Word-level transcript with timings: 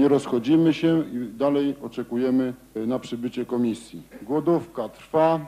nie 0.00 0.08
rozchodzimy 0.08 0.74
się 0.74 1.04
i 1.12 1.36
dalej 1.36 1.74
oczekujemy 1.82 2.54
y, 2.76 2.86
na 2.86 2.98
przybycie 2.98 3.46
komisji. 3.46 4.02
Głodówka 4.22 4.88
trwa, 4.88 5.40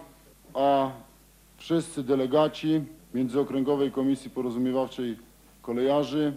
a 0.55 0.91
wszyscy 1.57 2.03
delegaci 2.03 2.81
Międzyokręgowej 3.15 3.91
Komisji 3.93 4.31
Porozumiewawczej 4.31 5.17
Kolejarzy 5.63 6.33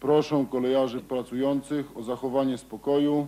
proszą 0.00 0.46
kolejarzy 0.46 1.00
pracujących 1.00 1.96
o 1.96 2.02
zachowanie 2.02 2.58
spokoju 2.58 3.26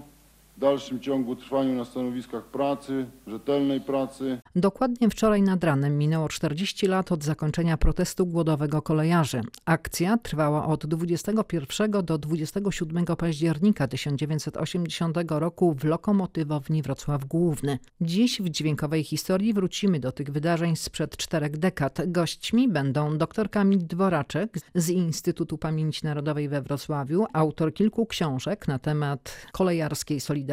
w 0.59 0.61
dalszym 0.61 1.00
ciągu 1.00 1.36
trwaniu 1.36 1.74
na 1.74 1.84
stanowiskach 1.84 2.45
pracy, 2.45 3.06
rzetelnej 3.27 3.80
pracy, 3.80 4.38
Dokładnie 4.56 5.10
wczoraj 5.10 5.42
nad 5.42 5.65
ranem 5.65 5.98
minęło 5.98 6.28
40 6.28 6.87
lat 6.87 7.12
od 7.12 7.24
zakończenia 7.24 7.77
protestu 7.77 8.27
głodowego 8.27 8.82
kolejarzy. 8.82 9.41
Akcja 9.65 10.18
trwała 10.18 10.66
od 10.66 10.87
21 10.87 11.91
do 11.91 12.18
27 12.18 13.05
października 13.05 13.88
1980 13.88 15.16
roku 15.29 15.74
w 15.74 15.84
lokomotywowni 15.84 16.82
Wrocław 16.82 17.24
Główny. 17.24 17.79
Dziś 18.01 18.43
w 18.43 18.48
dźwiękowej 18.48 19.04
historii 19.04 19.54
wrócimy 19.54 20.01
do 20.01 20.12
tych 20.12 20.30
wydarzeń 20.30 20.77
sprzed 20.77 21.16
czterech 21.16 21.59
dekad. 21.59 21.98
Gośćmi 22.06 22.68
będą 22.68 23.18
dr 23.18 23.51
Kamil 23.51 23.87
Dworaczek 23.87 24.56
z 24.74 24.88
Instytutu 24.88 25.59
Pamięci 25.59 26.06
Narodowej 26.06 26.48
we 26.48 26.62
Wrocławiu, 26.62 27.27
autor 27.32 27.74
kilku 27.74 28.06
książek 28.06 28.68
na 28.68 28.79
temat 28.79 29.46
kolejarskiej 29.52 30.20
solidarności 30.20 30.48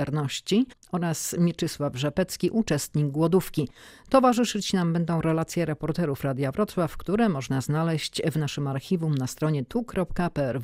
oraz 0.92 1.36
Mieczysław 1.40 1.96
Rzepecki, 1.96 2.50
uczestnik 2.50 3.08
głodówki. 3.08 3.70
Towarzyszyć 4.10 4.74
nam 4.74 4.94
będą 4.94 5.22
relacje 5.22 5.66
reporterów 5.66 6.24
Radia 6.24 6.52
Wrocław, 6.52 6.98
które 6.98 7.30
można 7.30 7.62
znaleźć 7.62 8.22
w 8.32 8.38
naszym 8.38 8.68
archiwum 8.68 9.16
na 9.16 9.28
stronie 9.28 9.66
tu.prw.pl. 9.66 10.64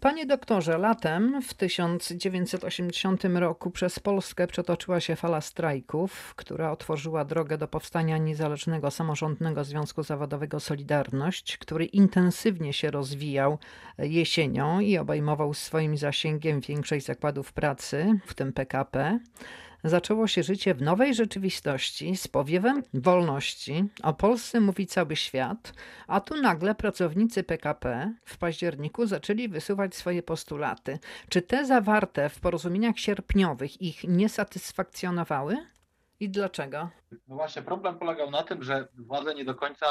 Panie 0.00 0.26
doktorze, 0.26 0.78
latem 0.78 1.42
w 1.42 1.54
1980 1.54 3.24
roku 3.34 3.70
przez 3.70 3.98
Polskę 3.98 4.46
przetoczyła 4.46 5.00
się 5.00 5.16
fala 5.16 5.40
strajków, 5.40 6.34
która 6.36 6.70
otworzyła 6.70 7.24
drogę 7.24 7.58
do 7.58 7.68
powstania 7.68 8.18
niezależnego 8.18 8.90
samorządnego 8.90 9.64
związku 9.64 10.02
zawodowego 10.02 10.60
Solidarność, 10.60 11.58
który 11.58 11.84
intensywnie 11.84 12.72
się 12.72 12.90
rozwijał 12.90 13.58
jesienią 13.98 14.80
i 14.80 14.98
obejmował 14.98 15.54
swoim 15.54 15.96
zasięgiem 15.96 16.60
większość 16.60 17.06
zakładów 17.06 17.51
pracy, 17.52 18.20
w 18.26 18.34
tym 18.34 18.52
PKP 18.52 19.18
zaczęło 19.84 20.26
się 20.26 20.42
życie 20.42 20.74
w 20.74 20.82
nowej 20.82 21.14
rzeczywistości 21.14 22.16
z 22.16 22.28
powiewem 22.28 22.82
wolności. 22.94 23.84
O 24.02 24.14
Polsce 24.14 24.60
mówi 24.60 24.86
cały 24.86 25.16
świat, 25.16 25.72
a 26.06 26.20
tu 26.20 26.36
nagle 26.42 26.74
pracownicy 26.74 27.44
PKP 27.44 28.14
w 28.24 28.38
październiku 28.38 29.06
zaczęli 29.06 29.48
wysuwać 29.48 29.94
swoje 29.94 30.22
postulaty. 30.22 30.98
Czy 31.28 31.42
te 31.42 31.66
zawarte 31.66 32.28
w 32.28 32.40
porozumieniach 32.40 32.98
sierpniowych 32.98 33.82
ich 33.82 34.04
nie 34.04 34.28
satysfakcjonowały? 34.28 35.56
I 36.20 36.28
dlaczego? 36.28 36.88
No 37.28 37.34
właśnie, 37.34 37.62
problem 37.62 37.98
polegał 37.98 38.30
na 38.30 38.42
tym, 38.42 38.62
że 38.62 38.88
władze 38.98 39.34
nie 39.34 39.44
do 39.44 39.54
końca 39.54 39.86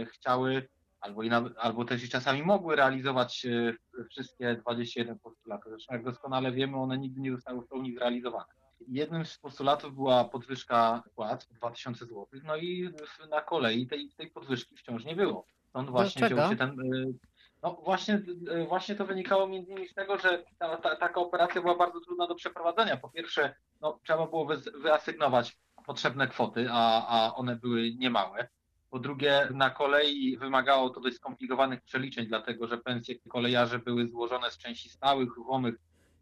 e, 0.00 0.06
chciały, 0.06 0.68
albo, 1.00 1.22
i 1.22 1.28
na, 1.28 1.50
albo 1.56 1.84
też 1.84 2.04
i 2.04 2.08
czasami 2.08 2.42
mogły 2.42 2.76
realizować 2.76 3.46
e, 3.46 4.04
wszystkie 4.10 4.54
21 4.54 5.18
postulatów. 5.18 5.72
Zresztą 5.72 5.94
jak 5.94 6.04
doskonale 6.04 6.52
wiemy, 6.52 6.76
one 6.76 6.98
nigdy 6.98 7.20
nie 7.20 7.32
zostały 7.32 7.62
w 7.62 7.68
pełni 7.68 7.94
zrealizowane. 7.94 8.44
Jednym 8.88 9.26
z 9.26 9.38
postulatów 9.38 9.94
była 9.94 10.24
podwyżka 10.24 11.02
płac 11.14 11.46
2000 11.46 12.04
zł, 12.04 12.26
no 12.44 12.56
i 12.56 12.90
na 13.30 13.40
kolei 13.40 13.86
tej, 13.86 14.10
tej 14.16 14.30
podwyżki 14.30 14.76
wciąż 14.76 15.04
nie 15.04 15.16
było. 15.16 15.46
Stąd 15.68 15.90
właśnie 15.90 16.26
wziął 16.26 16.50
się 16.50 16.56
ten. 16.56 16.80
y, 16.80 17.14
No 17.62 17.72
właśnie, 17.84 18.14
y, 18.14 18.66
właśnie 18.68 18.94
to 18.94 19.06
wynikało 19.06 19.46
między 19.46 19.70
innymi 19.72 19.88
z 19.88 19.94
tego, 19.94 20.18
że 20.18 20.44
ta, 20.58 20.76
ta, 20.76 20.96
taka 20.96 21.20
operacja 21.20 21.60
była 21.60 21.76
bardzo 21.76 22.00
trudna 22.00 22.26
do 22.26 22.34
przeprowadzenia. 22.34 22.96
Po 22.96 23.08
pierwsze, 23.08 23.54
no, 23.80 23.98
trzeba 24.04 24.26
było 24.26 24.46
wy, 24.46 24.56
wyasygnować 24.56 25.58
potrzebne 25.86 26.28
kwoty, 26.28 26.66
a, 26.70 27.06
a 27.08 27.34
one 27.34 27.56
były 27.56 27.94
niemałe. 27.94 28.48
Po 28.90 28.98
drugie, 28.98 29.48
na 29.54 29.70
kolei 29.70 30.36
wymagało 30.36 30.90
to 30.90 31.00
dość 31.00 31.16
skomplikowanych 31.16 31.82
przeliczeń, 31.82 32.26
dlatego 32.26 32.66
że 32.66 32.78
pensje 32.78 33.14
kolejarzy 33.28 33.78
były 33.78 34.08
złożone 34.08 34.50
z 34.50 34.58
części 34.58 34.88
stałych, 34.88 35.36
ruchomych, 35.36 35.74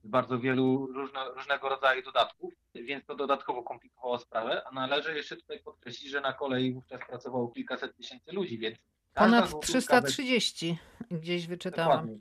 z 0.04 0.08
bardzo 0.08 0.38
wielu 0.38 0.86
różno, 0.86 1.34
różnego 1.34 1.68
rodzaju 1.68 2.02
dodatków, 2.02 2.52
więc 2.74 3.04
to 3.04 3.14
dodatkowo 3.14 3.62
komplikowało 3.62 4.18
sprawę. 4.18 4.62
A 4.66 4.72
należy 4.72 5.14
jeszcze 5.16 5.36
tutaj 5.36 5.60
podkreślić, 5.60 6.10
że 6.10 6.20
na 6.20 6.32
kolei 6.32 6.72
wówczas 6.72 7.00
pracowało 7.08 7.48
kilkaset 7.48 7.96
tysięcy 7.96 8.32
ludzi, 8.32 8.58
więc 8.58 8.78
Ponad 9.14 9.48
złotówka 9.48 10.02
330 10.02 10.78
gdzieś 11.10 11.46
wyczytałam. 11.46 11.90
Dokładnie. 11.90 12.20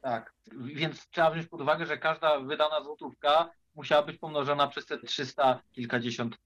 Tak, 0.00 0.34
więc 0.52 1.08
trzeba 1.08 1.30
wziąć 1.30 1.46
pod 1.48 1.60
uwagę, 1.60 1.86
że 1.86 1.98
każda 1.98 2.40
wydana 2.40 2.82
złotówka 2.82 3.50
musiała 3.74 4.02
być 4.02 4.18
pomnożona 4.18 4.68
przez 4.68 4.86
te 4.86 4.98
300 4.98 5.62
kilkadziesiąt 5.72 6.36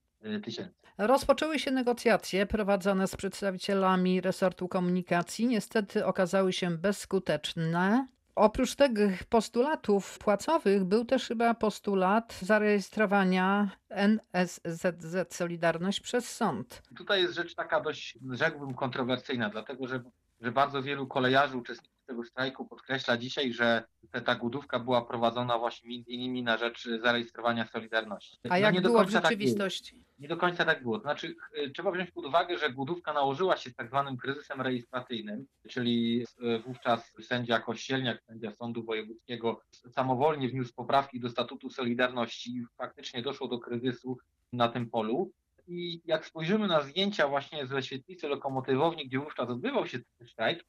tysięcy. 0.44 0.74
Rozpoczęły 0.98 1.58
się 1.58 1.70
negocjacje 1.70 2.46
prowadzone 2.46 3.08
z 3.08 3.16
przedstawicielami 3.16 4.20
resortu 4.20 4.68
komunikacji. 4.68 5.46
Niestety 5.46 6.06
okazały 6.06 6.52
się 6.52 6.70
bezskuteczne. 6.70 8.06
Oprócz 8.34 8.74
tych 8.74 9.24
postulatów 9.24 10.18
płacowych 10.18 10.84
był 10.84 11.04
też 11.04 11.28
chyba 11.28 11.54
postulat 11.54 12.38
zarejestrowania 12.42 13.70
NSZZ 13.90 15.34
Solidarność 15.34 16.00
przez 16.00 16.36
sąd. 16.36 16.82
Tutaj 16.96 17.22
jest 17.22 17.34
rzecz 17.34 17.54
taka 17.54 17.80
dość, 17.80 18.18
rzekłbym, 18.30 18.74
kontrowersyjna, 18.74 19.50
dlatego 19.50 19.86
że, 19.86 20.02
że 20.40 20.52
bardzo 20.52 20.82
wielu 20.82 21.06
kolejarzy, 21.06 21.56
uczestników 21.56 21.97
tego 22.08 22.24
strajku 22.24 22.66
podkreśla 22.66 23.16
dzisiaj, 23.16 23.52
że 23.52 23.84
ta 24.24 24.34
głodówka 24.34 24.78
była 24.78 25.04
prowadzona 25.04 25.58
właśnie 25.58 25.90
między 25.90 26.10
innymi 26.10 26.42
na 26.42 26.56
rzecz 26.56 26.88
zarejestrowania 27.02 27.66
Solidarności. 27.66 28.38
A 28.44 28.48
No 28.48 28.56
jak 28.56 28.74
nie 28.74 28.80
do 28.80 28.88
było 28.88 29.00
w 29.00 29.02
końca 29.02 29.20
tak 29.20 29.30
rzeczywistości? 29.30 30.04
Nie 30.18 30.28
do 30.28 30.36
końca 30.36 30.64
tak 30.64 30.82
było. 30.82 31.00
Znaczy, 31.00 31.34
y, 31.58 31.70
trzeba 31.70 31.90
wziąć 31.90 32.10
pod 32.10 32.26
uwagę, 32.26 32.58
że 32.58 32.72
głodówka 32.72 33.12
nałożyła 33.12 33.56
się 33.56 33.70
z 33.70 33.74
tak 33.74 33.88
zwanym 33.88 34.16
kryzysem 34.16 34.60
rejestracyjnym, 34.60 35.46
czyli 35.68 36.26
y, 36.42 36.58
wówczas 36.58 37.12
sędzia 37.22 37.60
Kościelniak, 37.60 38.22
sędzia 38.22 38.52
Sądu 38.52 38.84
Wojewódzkiego, 38.84 39.60
samowolnie 39.90 40.48
wniósł 40.48 40.74
poprawki 40.74 41.20
do 41.20 41.30
statutu 41.30 41.70
Solidarności 41.70 42.50
i 42.50 42.64
faktycznie 42.76 43.22
doszło 43.22 43.48
do 43.48 43.58
kryzysu 43.58 44.18
na 44.52 44.68
tym 44.68 44.90
polu. 44.90 45.32
I 45.66 46.00
jak 46.04 46.26
spojrzymy 46.26 46.66
na 46.66 46.80
zdjęcia 46.82 47.28
właśnie 47.28 47.66
ze 47.66 47.82
świetlicy 47.82 48.28
lokomotywowni, 48.28 49.08
gdzie 49.08 49.18
wówczas 49.18 49.50
odbywał 49.50 49.86
się 49.86 49.98
ten 50.18 50.28
strajk, 50.28 50.64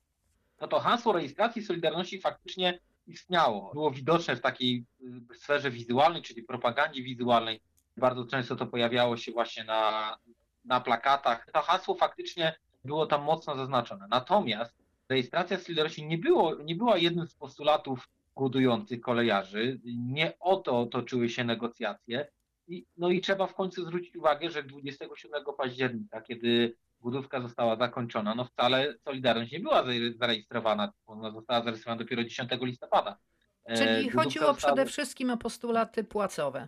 no 0.62 0.68
to 0.68 0.80
hasło 0.80 1.14
rejestracji 1.14 1.64
Solidarności 1.64 2.22
faktycznie 2.22 2.80
istniało. 3.08 3.72
Było 3.74 3.92
widoczne 3.92 4.36
w 4.36 4.42
takiej 4.42 4.86
y, 5.32 5.36
sferze 5.36 5.72
wizualnej, 5.72 6.22
czyli 6.22 6.44
propagandzie 6.44 7.04
wizualnej. 7.04 7.62
Bardzo 7.98 8.26
często 8.26 8.56
to 8.56 8.66
pojawiało 8.68 9.18
się 9.18 9.32
właśnie 9.32 9.64
na, 9.64 10.18
na 10.66 10.82
plakatach. 10.82 11.48
To 11.54 11.62
hasło 11.62 11.96
faktycznie 11.96 12.56
było 12.86 13.06
tam 13.06 13.24
mocno 13.24 13.56
zaznaczone. 13.56 14.08
Natomiast 14.10 14.76
rejestracja 15.10 15.58
Solidarności 15.58 16.08
nie, 16.08 16.18
było, 16.18 16.56
nie 16.56 16.76
była 16.76 16.98
jednym 16.98 17.28
z 17.28 17.36
postulatów 17.36 18.10
głodujących 18.36 19.02
kolejarzy. 19.02 19.80
Nie 19.86 20.40
o 20.40 20.58
to 20.58 20.86
toczyły 20.86 21.30
się 21.30 21.44
negocjacje. 21.44 22.28
I, 22.68 22.86
no 22.98 23.10
i 23.10 23.22
trzeba 23.22 23.48
w 23.48 23.56
końcu 23.56 23.86
zwrócić 23.86 24.16
uwagę, 24.16 24.50
że 24.50 24.64
27 24.64 25.44
października, 25.58 26.22
kiedy 26.22 26.76
głodówka 27.02 27.42
została 27.42 27.76
zakończona, 27.76 28.36
no 28.36 28.46
wcale 28.46 28.94
Solidarność 29.06 29.52
nie 29.52 29.60
była 29.60 29.84
zare- 29.84 30.18
zarejestrowana. 30.20 30.92
Ona 31.08 31.32
została 31.32 31.60
zarejestrowana 31.64 32.04
dopiero 32.04 32.24
10 32.24 32.50
listopada. 32.62 33.18
E, 33.66 33.78
Czyli 33.78 33.88
głodówka 33.94 34.24
chodziło 34.24 34.46
została- 34.46 34.74
przede 34.76 34.86
wszystkim 34.86 35.30
o 35.30 35.38
postulaty 35.38 36.04
płacowe. 36.04 36.68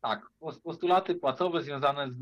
tak, 0.00 0.22
pos- 0.40 0.60
postulaty 0.60 1.14
płacowe 1.14 1.62
związane 1.62 2.08
z 2.10 2.14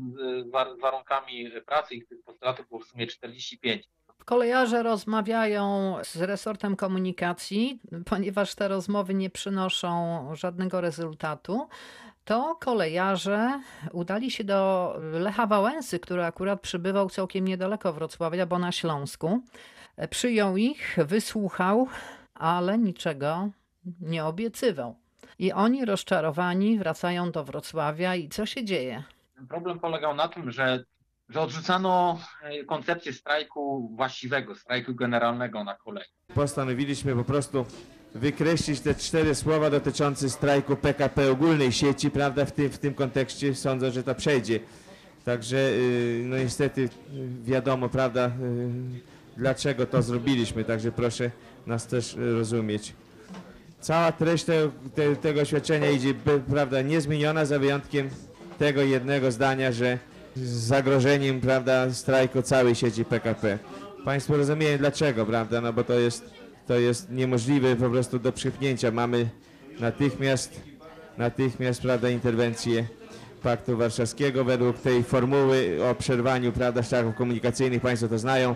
z 0.47 0.51
war- 0.51 0.77
warunkami 0.81 1.51
pracy, 1.65 1.95
ich 1.95 2.07
tych 2.07 2.23
postulatów 2.23 2.67
było 2.69 2.79
w 2.81 2.85
sumie 2.85 3.07
45. 3.07 3.89
Kolejarze 4.25 4.83
rozmawiają 4.83 5.97
z 6.03 6.15
resortem 6.21 6.75
komunikacji, 6.75 7.79
ponieważ 8.05 8.55
te 8.55 8.67
rozmowy 8.67 9.13
nie 9.13 9.29
przynoszą 9.29 10.29
żadnego 10.35 10.81
rezultatu. 10.81 11.67
To 12.25 12.57
kolejarze 12.59 13.61
udali 13.91 14.31
się 14.31 14.43
do 14.43 14.93
Lecha 15.01 15.47
Wałęsy, 15.47 15.99
który 15.99 16.23
akurat 16.23 16.61
przybywał 16.61 17.09
całkiem 17.09 17.47
niedaleko 17.47 17.93
Wrocławia, 17.93 18.45
bo 18.45 18.59
na 18.59 18.71
Śląsku. 18.71 19.41
Przyjął 20.09 20.57
ich, 20.57 20.97
wysłuchał, 21.05 21.87
ale 22.33 22.77
niczego 22.77 23.49
nie 24.01 24.25
obiecywał. 24.25 24.95
I 25.39 25.51
oni 25.51 25.85
rozczarowani 25.85 26.77
wracają 26.79 27.31
do 27.31 27.43
Wrocławia 27.43 28.15
i 28.15 28.29
co 28.29 28.45
się 28.45 28.65
dzieje? 28.65 29.03
Problem 29.49 29.79
polegał 29.79 30.15
na 30.15 30.27
tym, 30.27 30.51
że, 30.51 30.83
że 31.29 31.41
odrzucano 31.41 32.19
e, 32.43 32.63
koncepcję 32.63 33.13
strajku 33.13 33.91
właściwego, 33.95 34.55
strajku 34.55 34.95
generalnego 34.95 35.63
na 35.63 35.75
kolei. 35.75 36.05
Postanowiliśmy 36.35 37.15
po 37.15 37.23
prostu 37.23 37.65
wykreślić 38.15 38.79
te 38.79 38.95
cztery 38.95 39.35
słowa 39.35 39.69
dotyczące 39.69 40.29
strajku 40.29 40.75
PKP 40.75 41.31
ogólnej 41.31 41.71
sieci, 41.71 42.11
prawda, 42.11 42.45
w 42.45 42.51
tym, 42.51 42.69
w 42.69 42.77
tym 42.77 42.93
kontekście 42.93 43.55
sądzę, 43.55 43.91
że 43.91 44.03
to 44.03 44.15
przejdzie. 44.15 44.59
Także, 45.25 45.57
y, 45.57 46.23
no 46.25 46.37
niestety, 46.37 46.81
y, 46.81 46.89
wiadomo, 47.45 47.89
prawda, 47.89 48.27
y, 48.27 48.31
dlaczego 49.37 49.85
to 49.85 50.01
zrobiliśmy, 50.01 50.63
także 50.63 50.91
proszę 50.91 51.31
nas 51.67 51.87
też 51.87 52.15
rozumieć. 52.15 52.93
Cała 53.81 54.11
treść 54.11 54.43
te, 54.43 54.69
te, 54.95 55.15
tego 55.15 55.41
oświadczenia 55.41 55.91
idzie 55.91 56.13
prawda, 56.49 56.81
niezmieniona 56.81 57.45
za 57.45 57.59
wyjątkiem 57.59 58.09
tego 58.59 58.81
jednego 58.81 59.31
zdania, 59.31 59.71
że 59.71 59.97
z 60.35 60.49
zagrożeniem 60.49 61.41
prawda, 61.41 61.93
strajku 61.93 62.41
całej 62.41 62.75
sieci 62.75 63.05
PKP. 63.05 63.59
Państwo 64.05 64.37
rozumieją 64.37 64.77
dlaczego, 64.77 65.25
prawda? 65.25 65.61
No 65.61 65.73
bo 65.73 65.83
to 65.83 65.93
jest, 65.93 66.40
to 66.67 66.79
jest 66.79 67.11
niemożliwe 67.11 67.75
po 67.75 67.89
prostu 67.89 68.19
do 68.19 68.31
przypnięcia. 68.31 68.91
Mamy 68.91 69.29
natychmiast, 69.79 70.61
natychmiast 71.17 71.81
prawda, 71.81 72.09
interwencję 72.09 72.85
Paktu 73.43 73.77
Warszawskiego 73.77 74.43
według 74.43 74.77
tej 74.77 75.03
formuły 75.03 75.77
o 75.91 75.95
przerwaniu 75.95 76.51
prawda, 76.51 76.83
szlaków 76.83 77.15
komunikacyjnych. 77.15 77.81
Państwo 77.81 78.07
to 78.07 78.17
znają. 78.17 78.55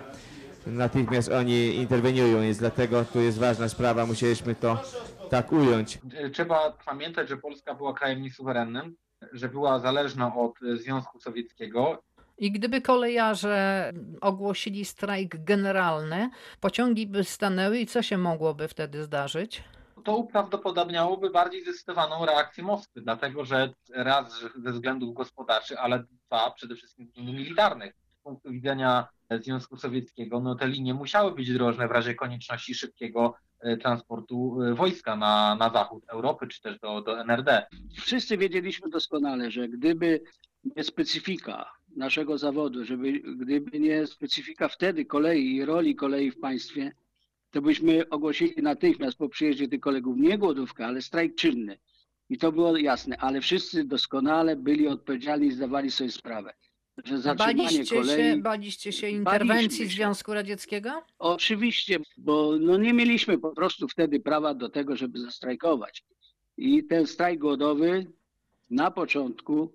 Natychmiast 0.67 1.31
oni 1.31 1.75
interweniują, 1.75 2.41
więc 2.41 2.57
dlatego 2.57 3.05
tu 3.05 3.21
jest 3.21 3.39
ważna 3.39 3.69
sprawa. 3.69 4.05
Musieliśmy 4.05 4.55
to 4.55 4.83
tak 5.29 5.51
ująć. 5.51 5.99
Trzeba 6.33 6.77
pamiętać, 6.85 7.29
że 7.29 7.37
Polska 7.37 7.73
była 7.73 7.93
krajem 7.93 8.21
niesuwerennym, 8.21 8.95
że 9.33 9.49
była 9.49 9.79
zależna 9.79 10.35
od 10.35 10.53
Związku 10.73 11.19
Sowieckiego. 11.19 12.03
I 12.37 12.51
gdyby 12.51 12.81
kolejarze 12.81 13.91
ogłosili 14.21 14.85
strajk 14.85 15.43
generalny, 15.43 16.29
pociągi 16.59 17.07
by 17.07 17.23
stanęły 17.23 17.79
i 17.79 17.85
co 17.85 18.01
się 18.01 18.17
mogłoby 18.17 18.67
wtedy 18.67 19.03
zdarzyć? 19.03 19.63
To 20.03 20.17
uprawdopodobniałoby 20.17 21.29
bardziej 21.29 21.61
zdecydowaną 21.61 22.25
reakcję 22.25 22.63
Moskwy, 22.63 23.01
dlatego 23.01 23.45
że 23.45 23.73
raz 23.93 24.45
ze 24.55 24.71
względów 24.71 25.13
gospodarczych, 25.13 25.77
ale 25.79 26.03
dwa 26.27 26.51
przede 26.51 26.75
wszystkim 26.75 27.07
względów 27.07 27.35
militarnych. 27.35 27.93
Z 28.19 28.23
punktu 28.23 28.51
widzenia 28.51 29.07
Związku 29.31 29.77
Sowieckiego, 29.77 30.39
no 30.39 30.55
te 30.55 30.67
linie 30.67 30.93
musiały 30.93 31.31
być 31.31 31.53
drożne 31.53 31.87
w 31.87 31.91
razie 31.91 32.15
konieczności 32.15 32.75
szybkiego 32.75 33.33
e, 33.59 33.77
transportu 33.77 34.61
e, 34.61 34.73
wojska 34.73 35.15
na, 35.15 35.55
na 35.55 35.69
zachód 35.69 36.03
Europy, 36.07 36.47
czy 36.47 36.61
też 36.61 36.79
do, 36.79 37.01
do 37.01 37.21
NRD. 37.21 37.65
Wszyscy 38.01 38.37
wiedzieliśmy 38.37 38.89
doskonale, 38.89 39.51
że 39.51 39.69
gdyby 39.69 40.21
nie 40.75 40.83
specyfika 40.83 41.71
naszego 41.95 42.37
zawodu, 42.37 42.85
żeby, 42.85 43.11
gdyby 43.11 43.79
nie 43.79 44.07
specyfika 44.07 44.67
wtedy 44.67 45.05
kolei 45.05 45.55
i 45.55 45.65
roli 45.65 45.95
kolei 45.95 46.31
w 46.31 46.39
państwie, 46.39 46.91
to 47.51 47.61
byśmy 47.61 48.09
ogłosili 48.09 48.53
natychmiast 48.57 49.17
po 49.17 49.29
przyjeździe 49.29 49.67
tych 49.67 49.79
kolegów 49.79 50.17
nie 50.17 50.37
głodówkę, 50.37 50.85
ale 50.85 51.01
strajk 51.01 51.35
czynny. 51.35 51.77
I 52.29 52.37
to 52.37 52.51
było 52.51 52.77
jasne, 52.77 53.17
ale 53.17 53.41
wszyscy 53.41 53.83
doskonale 53.83 54.55
byli 54.55 54.87
odpowiedzialni 54.87 55.47
i 55.47 55.51
zdawali 55.51 55.91
sobie 55.91 56.11
sprawę, 56.11 56.53
że 57.05 57.17
zatrzymanie 57.17 57.63
Baliście 57.63 57.95
kolei... 57.95 58.17
się, 58.17 58.37
baliście 58.37 58.91
się 58.91 59.09
interwencji 59.09 59.89
się. 59.89 59.95
Związku 59.95 60.33
Radzieckiego? 60.33 61.03
Oczywiście, 61.19 61.99
bo 62.17 62.57
no 62.59 62.77
nie 62.77 62.93
mieliśmy 62.93 63.37
po 63.37 63.51
prostu 63.51 63.87
wtedy 63.87 64.19
prawa 64.19 64.53
do 64.53 64.69
tego, 64.69 64.95
żeby 64.95 65.19
zastrajkować. 65.19 66.03
I 66.57 66.83
ten 66.83 67.07
strajk 67.07 67.39
głodowy 67.39 68.11
na 68.69 68.91
początku 68.91 69.73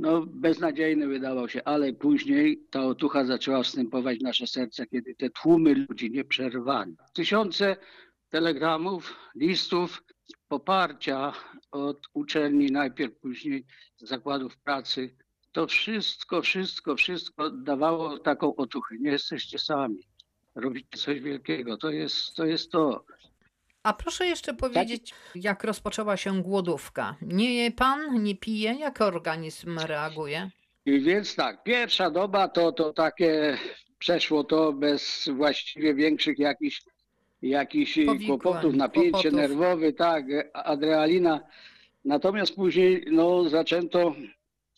no, 0.00 0.26
beznadziejny 0.26 1.06
wydawał 1.06 1.48
się, 1.48 1.64
ale 1.64 1.92
później 1.92 2.62
ta 2.70 2.84
otucha 2.84 3.24
zaczęła 3.24 3.62
wstępować 3.62 4.18
w 4.18 4.22
nasze 4.22 4.46
serca, 4.46 4.86
kiedy 4.86 5.14
te 5.14 5.30
tłumy 5.30 5.74
ludzi 5.74 6.10
nieprzerwane. 6.10 6.92
Tysiące 7.12 7.76
telegramów, 8.28 9.16
listów 9.34 10.02
poparcia 10.48 11.32
od 11.70 11.98
uczelni, 12.12 12.66
najpierw 12.66 13.14
później 13.14 13.64
zakładów 13.96 14.56
pracy. 14.56 15.16
To 15.52 15.66
wszystko, 15.66 16.42
wszystko, 16.42 16.96
wszystko 16.96 17.50
dawało 17.50 18.18
taką 18.18 18.56
otuchę. 18.56 18.96
Nie 19.00 19.10
jesteście 19.10 19.58
sami 19.58 20.10
robicie 20.54 20.98
coś 20.98 21.20
wielkiego. 21.20 21.76
To 21.76 21.90
jest 21.90 22.34
to. 22.34 22.44
Jest 22.46 22.70
to. 22.70 23.04
A 23.82 23.92
proszę 23.92 24.26
jeszcze 24.26 24.54
powiedzieć, 24.54 25.14
jak 25.34 25.64
rozpoczęła 25.64 26.16
się 26.16 26.42
głodówka? 26.42 27.16
Nie 27.22 27.54
je 27.54 27.70
pan, 27.70 28.22
nie 28.22 28.36
pije? 28.36 28.74
Jak 28.74 29.00
organizm 29.00 29.78
reaguje? 29.78 30.50
I 30.86 31.00
więc 31.00 31.34
tak, 31.36 31.62
pierwsza 31.62 32.10
doba 32.10 32.48
to, 32.48 32.72
to 32.72 32.92
takie 32.92 33.58
przeszło 33.98 34.44
to 34.44 34.72
bez 34.72 35.28
właściwie 35.36 35.94
większych 35.94 36.38
jakichś 36.38 36.82
jakichś 37.42 37.94
Powikłań, 38.06 38.26
kłopotów, 38.26 38.74
napięcie 38.74 39.10
kłopotów. 39.10 39.32
nerwowe, 39.32 39.92
tak, 39.92 40.24
adrenalina. 40.54 41.40
Natomiast 42.04 42.54
później 42.54 43.04
no, 43.10 43.48
zaczęto 43.48 44.14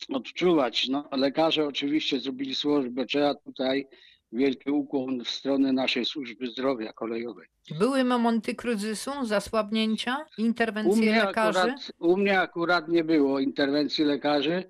odczuwać. 0.08 0.88
No, 0.88 1.08
lekarze 1.12 1.66
oczywiście 1.66 2.20
zrobili 2.20 2.54
służbę, 2.54 3.06
trzeba 3.06 3.34
tutaj 3.34 3.86
wielki 4.32 4.70
ukłon 4.70 5.24
w 5.24 5.28
stronę 5.30 5.72
naszej 5.72 6.04
służby 6.04 6.46
zdrowia 6.46 6.92
kolejowej. 6.92 7.48
Były 7.78 8.04
momenty 8.04 8.54
kryzysu, 8.54 9.10
zasłabnięcia, 9.24 10.26
U 10.38 10.42
interwencje 10.42 11.02
mnie, 11.02 11.24
lekarzy? 11.24 11.58
akurat, 11.58 11.92
u 11.98 12.16
mnie 12.16 12.40
akurat 12.40 12.88
nie 12.88 13.04
było 13.04 13.40
interwencji 13.40 14.04
lekarzy. 14.04 14.64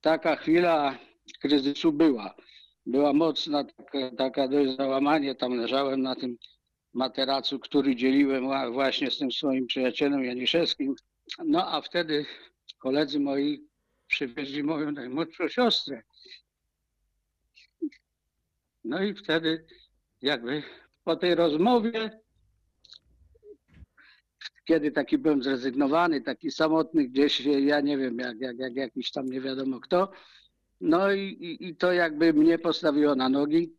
Taka 0.00 0.36
chwila 0.36 0.98
kryzysu 1.40 1.92
była. 1.92 2.34
Była 2.86 3.12
mocna 3.12 3.64
taka, 3.64 4.10
taka 4.18 4.48
dość 4.48 4.76
załamanie. 4.76 5.34
Tam 5.34 5.52
leżałem 5.56 6.02
na 6.02 6.14
tym 6.16 6.36
materacu, 6.94 7.58
który 7.58 7.96
dzieliłem 7.96 8.44
wła- 8.44 8.72
właśnie 8.72 9.10
z 9.10 9.18
tym 9.18 9.32
swoim 9.32 9.66
przyjacielem 9.66 10.24
Janiszewskim. 10.24 10.94
No 11.44 11.72
a 11.72 11.80
wtedy 11.80 12.26
koledzy 12.78 13.20
moi 13.20 13.60
przywieźli 14.06 14.62
moją 14.62 14.92
najmłodszą 14.92 15.48
siostrę. 15.48 16.02
No 18.84 19.02
i 19.02 19.14
wtedy 19.14 19.66
jakby 20.22 20.62
po 21.04 21.16
tej 21.16 21.34
rozmowie 21.34 22.22
kiedy 24.64 24.90
taki 24.90 25.18
byłem 25.18 25.42
zrezygnowany, 25.42 26.20
taki 26.20 26.50
samotny 26.50 27.08
gdzieś, 27.08 27.40
ja 27.40 27.80
nie 27.80 27.98
wiem, 27.98 28.18
jak, 28.18 28.40
jak, 28.40 28.58
jak 28.58 28.76
jakiś 28.76 29.10
tam 29.10 29.26
nie 29.26 29.40
wiadomo 29.40 29.80
kto. 29.80 30.10
No 30.80 31.12
i, 31.12 31.20
i, 31.20 31.68
i 31.68 31.76
to 31.76 31.92
jakby 31.92 32.32
mnie 32.32 32.58
postawiło 32.58 33.14
na 33.14 33.28
nogi. 33.28 33.72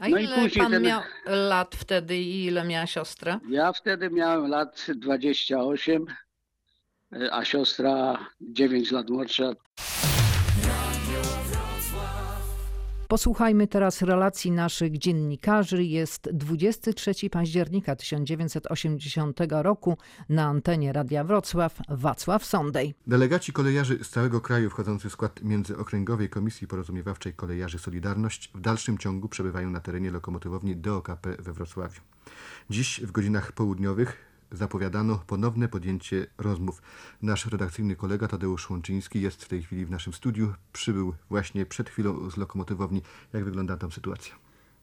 A 0.00 0.08
no 0.08 0.18
ile 0.18 0.50
pan 0.58 0.70
ten- 0.70 0.82
miał 0.82 1.02
lat 1.26 1.74
wtedy 1.74 2.16
i 2.16 2.44
ile 2.44 2.64
miała 2.66 2.86
siostra? 2.86 3.40
Ja 3.48 3.72
wtedy 3.72 4.10
miałem 4.10 4.50
lat 4.50 4.86
28, 4.96 6.06
a 7.30 7.44
siostra 7.44 8.26
9 8.40 8.90
lat 8.90 9.10
młodsza. 9.10 9.52
Posłuchajmy 13.08 13.66
teraz 13.66 14.02
relacji 14.02 14.50
naszych 14.50 14.98
dziennikarzy. 14.98 15.84
Jest 15.84 16.28
23 16.32 17.30
października 17.30 17.96
1980 17.96 19.40
roku 19.50 19.96
na 20.28 20.44
antenie 20.44 20.92
Radia 20.92 21.24
Wrocław 21.24 21.80
Wacław 21.88 22.44
Sondej. 22.44 22.94
Delegaci 23.06 23.52
kolejarzy 23.52 23.98
z 24.04 24.08
całego 24.08 24.40
kraju 24.40 24.70
wchodzący 24.70 25.08
w 25.08 25.12
skład 25.12 25.42
Międzyokręgowej 25.42 26.30
Komisji 26.30 26.66
Porozumiewawczej 26.66 27.34
Kolejarzy 27.34 27.78
Solidarność 27.78 28.50
w 28.54 28.60
dalszym 28.60 28.98
ciągu 28.98 29.28
przebywają 29.28 29.70
na 29.70 29.80
terenie 29.80 30.10
lokomotywowni 30.10 30.76
DOKP 30.76 31.36
we 31.38 31.52
Wrocławiu. 31.52 32.00
Dziś 32.70 33.00
w 33.00 33.12
godzinach 33.12 33.52
południowych 33.52 34.25
zapowiadano 34.52 35.22
ponowne 35.26 35.68
podjęcie 35.68 36.26
rozmów. 36.38 36.82
Nasz 37.22 37.46
redakcyjny 37.46 37.96
kolega 37.96 38.28
Tadeusz 38.28 38.70
Łączyński 38.70 39.20
jest 39.20 39.44
w 39.44 39.48
tej 39.48 39.62
chwili 39.62 39.86
w 39.86 39.90
naszym 39.90 40.12
studiu. 40.12 40.54
Przybył 40.72 41.14
właśnie 41.28 41.66
przed 41.66 41.90
chwilą 41.90 42.30
z 42.30 42.36
lokomotywowni. 42.36 43.02
Jak 43.32 43.44
wygląda 43.44 43.76
tam 43.76 43.92
sytuacja? 43.92 44.34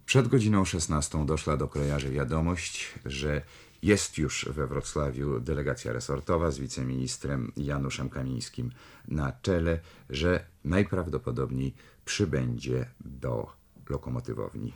Przed 0.05 0.27
godziną 0.27 0.65
16 0.65 1.25
doszła 1.25 1.57
do 1.57 1.67
kolejarzy 1.67 2.09
wiadomość, 2.09 2.93
że 3.05 3.41
jest 3.83 4.17
już 4.17 4.45
we 4.49 4.67
Wrocławiu 4.67 5.39
delegacja 5.39 5.93
resortowa 5.93 6.51
z 6.51 6.59
wiceministrem 6.59 7.51
Januszem 7.57 8.09
Kamińskim 8.09 8.71
na 9.07 9.31
czele, 9.41 9.79
że 10.09 10.45
najprawdopodobniej 10.65 11.73
przybędzie 12.05 12.85
do 13.05 13.51
lokomotywowni. 13.89 14.73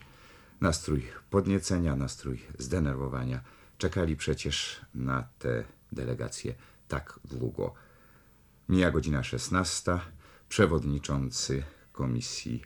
Nastrój 0.62 1.03
podniecenia, 1.29 1.96
nastrój 1.96 2.41
zdenerwowania. 2.58 3.41
Czekali 3.77 4.15
przecież 4.15 4.81
na 4.93 5.27
tę 5.39 5.63
delegację 5.91 6.55
tak 6.88 7.19
długo. 7.25 7.74
Mija 8.69 8.91
godzina 8.91 9.24
16. 9.24 10.00
Przewodniczący 10.50 11.63
Komisji 11.91 12.62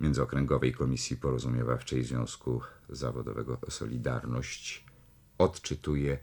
Międzyokręgowej 0.00 0.72
Komisji 0.72 1.16
Porozumiewawczej 1.16 2.04
Związku 2.04 2.60
Zawodowego 2.88 3.58
Solidarność 3.68 4.84
odczytuje 5.38 6.18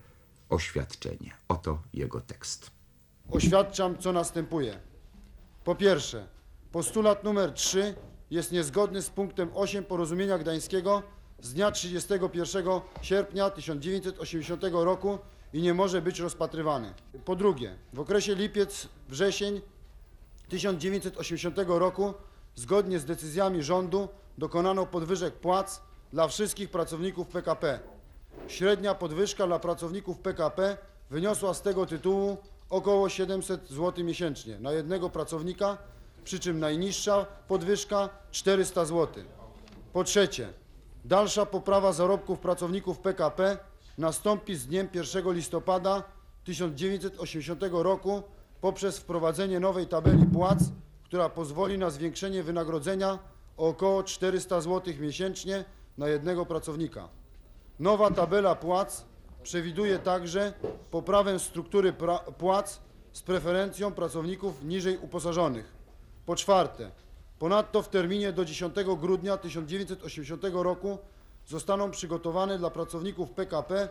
oświadczenie. 0.50 1.34
Oto 1.48 1.82
jego 1.94 2.22
tekst. 2.22 2.72
Oświadczam, 3.32 3.98
co 3.98 4.14
następuje. 4.14 4.80
Po 5.64 5.76
pierwsze, 5.76 6.28
postulat 6.72 7.24
numer 7.24 7.52
3 7.54 7.96
jest 8.32 8.52
niezgodny 8.52 9.02
z 9.02 9.10
punktem 9.10 9.50
8 9.54 9.84
porozumienia 9.84 10.38
gdańskiego 10.38 11.04
z 11.42 11.54
dnia 11.54 11.72
31 11.72 12.66
sierpnia 13.02 13.50
1980 13.50 14.64
roku 14.72 15.20
i 15.54 15.62
nie 15.62 15.74
może 15.74 16.02
być 16.02 16.20
rozpatrywany. 16.20 16.94
Po 17.26 17.36
drugie, 17.36 17.76
w 17.94 18.00
okresie 18.00 18.36
lipiec-wrzesień 18.36 19.62
1980 20.50 21.58
roku 21.68 22.14
zgodnie 22.56 23.00
z 23.00 23.06
decyzjami 23.06 23.64
rządu 23.64 24.10
dokonano 24.38 24.86
podwyżek 24.86 25.34
płac 25.34 25.82
dla 26.14 26.28
wszystkich 26.28 26.70
pracowników 26.70 27.28
PKP. 27.28 27.80
Średnia 28.48 28.96
podwyżka 28.96 29.48
dla 29.48 29.60
pracowników 29.60 30.20
PKP 30.20 30.78
wyniosła 31.10 31.54
z 31.54 31.62
tego 31.62 31.86
tytułu 31.86 32.38
około 32.70 33.10
700 33.10 33.70
zł 33.70 34.06
miesięcznie 34.06 34.60
na 34.60 34.72
jednego 34.72 35.10
pracownika, 35.10 35.78
przy 36.24 36.40
czym 36.40 36.60
najniższa 36.60 37.26
podwyżka 37.48 38.10
400 38.32 38.86
zł. 38.86 39.24
Po 39.94 40.04
trzecie, 40.04 40.54
dalsza 41.06 41.46
poprawa 41.46 41.94
zarobków 41.94 42.40
pracowników 42.40 43.00
PKP 43.00 43.58
nastąpi 43.98 44.56
z 44.56 44.68
dniem 44.68 44.88
1 44.94 45.34
listopada 45.34 46.04
1980 46.44 47.62
roku 47.72 48.24
poprzez 48.62 48.98
wprowadzenie 48.98 49.60
nowej 49.60 49.88
tabeli 49.88 50.26
płac, 50.26 50.60
która 51.04 51.30
pozwoli 51.30 51.78
na 51.78 51.90
zwiększenie 51.90 52.44
wynagrodzenia 52.44 53.20
o 53.58 53.68
około 53.68 54.04
400 54.04 54.62
zł 54.62 54.94
miesięcznie 55.00 55.66
na 55.98 56.08
jednego 56.08 56.46
pracownika. 56.46 57.10
Nowa 57.80 58.12
tabela 58.12 58.56
płac 58.56 59.06
przewiduje 59.44 60.00
także 60.00 60.54
poprawę 60.92 61.40
struktury 61.40 61.94
płac 62.38 62.82
z 63.14 63.22
preferencją 63.22 63.92
pracowników 63.92 64.64
niżej 64.64 64.98
uposażonych. 64.98 65.74
Po 66.26 66.36
czwarte, 66.36 66.92
ponadto 67.42 67.82
w 67.82 67.90
terminie 67.90 68.32
do 68.32 68.46
10 68.46 68.76
grudnia 68.98 69.38
1980 69.38 70.44
roku 70.54 70.98
zostaną 71.48 71.92
przygotowane 71.92 72.58
dla 72.58 72.70
pracowników 72.70 73.32
PKP 73.32 73.90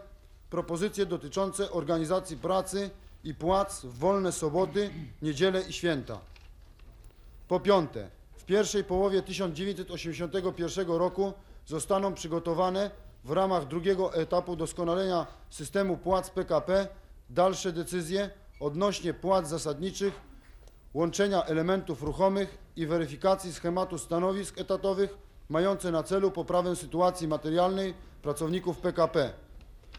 propozycje 0.50 1.06
dotyczące 1.06 1.70
organizacji 1.70 2.36
pracy 2.36 2.90
i 3.24 3.34
płac 3.34 3.84
w 3.84 3.98
wolne 3.98 4.32
soboty, 4.32 4.90
niedziele 5.22 5.62
i 5.62 5.72
święta. 5.72 6.20
Po 7.48 7.60
piąte, 7.60 8.10
w 8.36 8.44
pierwszej 8.44 8.84
połowie 8.84 9.22
1981 9.22 10.88
roku 10.88 11.32
zostaną 11.66 12.14
przygotowane 12.14 12.90
w 13.24 13.30
ramach 13.30 13.68
drugiego 13.68 14.14
etapu 14.14 14.56
doskonalenia 14.56 15.26
systemu 15.50 15.96
płac 15.96 16.30
PKP 16.30 16.88
dalsze 17.30 17.72
decyzje 17.72 18.30
odnośnie 18.60 19.14
płac 19.14 19.48
zasadniczych, 19.48 20.29
łączenia 20.94 21.44
elementów 21.44 22.02
ruchomych 22.02 22.58
i 22.76 22.86
weryfikacji 22.86 23.52
schematu 23.52 23.98
stanowisk 23.98 24.58
etatowych 24.58 25.18
mające 25.48 25.90
na 25.90 26.02
celu 26.02 26.30
poprawę 26.30 26.76
sytuacji 26.76 27.28
materialnej 27.28 27.94
pracowników 28.22 28.78
PKP. 28.78 29.32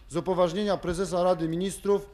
Z 0.09 0.15
upoważnienia 0.15 0.77
prezesa 0.77 1.23
Rady 1.23 1.47
Ministrów 1.47 2.09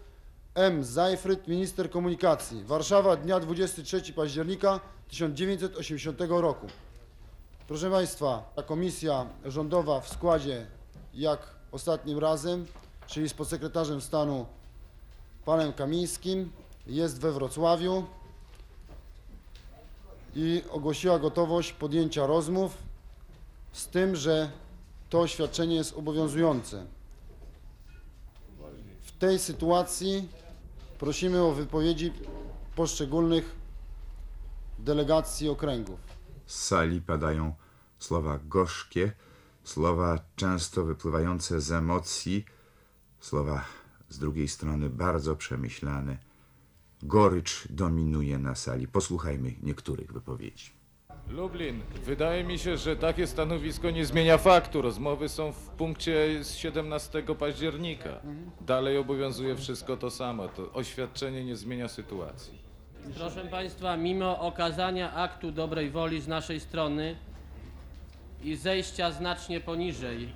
M. 0.56 0.84
Zajfryd, 0.84 1.48
minister 1.48 1.90
komunikacji. 1.90 2.64
Warszawa, 2.64 3.16
dnia 3.16 3.40
23 3.40 4.14
października 4.14 4.80
1980 5.10 6.20
roku. 6.30 6.68
Proszę 7.68 7.92
Państwa, 7.92 8.52
ta 8.56 8.64
komisja 8.64 9.26
rządowa 9.46 10.02
w 10.02 10.10
składzie 10.10 10.66
jak 11.14 11.40
ostatnim 11.72 12.20
razem, 12.20 12.66
czyli 13.08 13.30
z 13.30 13.34
podsekretarzem 13.34 14.02
stanu 14.02 14.46
panem 15.46 15.74
Kamińskim, 15.74 16.52
jest 16.88 17.20
we 17.20 17.32
Wrocławiu 17.32 18.06
i 20.38 20.64
ogłosiła 20.70 21.20
gotowość 21.20 21.74
podjęcia 21.74 22.28
rozmów 22.28 22.78
z 23.72 23.88
tym, 23.88 24.16
że 24.16 24.52
to 25.10 25.20
oświadczenie 25.20 25.76
jest 25.76 25.98
obowiązujące. 25.98 26.86
W 29.02 29.12
tej 29.12 29.40
sytuacji 29.40 30.30
prosimy 31.00 31.42
o 31.42 31.52
wypowiedzi 31.52 32.14
poszczególnych 32.76 33.56
delegacji 34.80 35.50
okręgów. 35.50 36.00
Z 36.46 36.56
sali 36.64 37.02
padają 37.02 37.54
słowa 38.00 38.40
gorzkie, 38.46 39.12
słowa 39.64 40.20
często 40.36 40.84
wypływające 40.84 41.62
z 41.62 41.72
emocji, 41.72 42.46
słowa 43.20 43.66
z 44.10 44.20
drugiej 44.20 44.48
strony 44.48 44.90
bardzo 44.90 45.36
przemyślane. 45.36 46.27
Gorycz 47.04 47.68
dominuje 47.70 48.40
na 48.40 48.56
sali. 48.56 48.88
Posłuchajmy 48.88 49.54
niektórych 49.64 50.14
wypowiedzi. 50.14 50.78
Lublin. 51.30 51.82
Wydaje 52.06 52.44
mi 52.44 52.60
się, 52.60 52.78
że 52.78 52.96
takie 52.96 53.28
stanowisko 53.28 53.92
nie 53.92 54.06
zmienia 54.06 54.38
faktu. 54.38 54.82
Rozmowy 54.82 55.30
są 55.30 55.52
w 55.52 55.70
punkcie 55.70 56.44
z 56.44 56.56
17 56.56 57.24
października. 57.40 58.10
Dalej 58.62 58.98
obowiązuje 58.98 59.56
wszystko 59.56 59.98
to 59.98 60.12
samo. 60.12 60.48
To 60.48 60.74
oświadczenie 60.74 61.46
nie 61.46 61.56
zmienia 61.56 61.88
sytuacji. 61.88 62.58
Proszę 63.16 63.42
Państwa, 63.42 63.98
mimo 63.98 64.40
okazania 64.40 65.14
aktu 65.14 65.52
dobrej 65.52 65.90
woli 65.90 66.22
z 66.22 66.28
naszej 66.28 66.60
strony 66.60 67.16
i 68.44 68.56
zejścia 68.56 69.12
znacznie 69.12 69.60
poniżej 69.60 70.30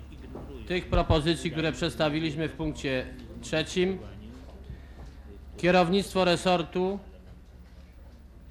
tych 0.66 0.86
propozycji, 0.86 1.50
które 1.50 1.72
przedstawiliśmy 1.72 2.48
w 2.48 2.52
punkcie 2.52 3.14
trzecim, 3.40 3.98
kierownictwo 5.56 6.24
resortu 6.24 6.98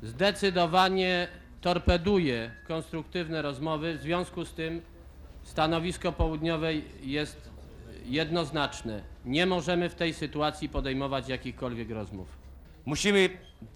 zdecydowanie 0.03 1.27
torpeduje 1.61 2.51
konstruktywne 2.67 3.41
rozmowy. 3.41 3.97
W 3.97 4.01
związku 4.01 4.45
z 4.45 4.53
tym 4.53 4.81
stanowisko 5.43 6.11
południowej 6.11 6.85
jest 7.03 7.49
jednoznaczne. 8.05 9.01
Nie 9.25 9.45
możemy 9.45 9.89
w 9.89 9.95
tej 9.95 10.13
sytuacji 10.13 10.69
podejmować 10.69 11.29
jakichkolwiek 11.29 11.89
rozmów. 11.89 12.27
Musimy 12.85 13.29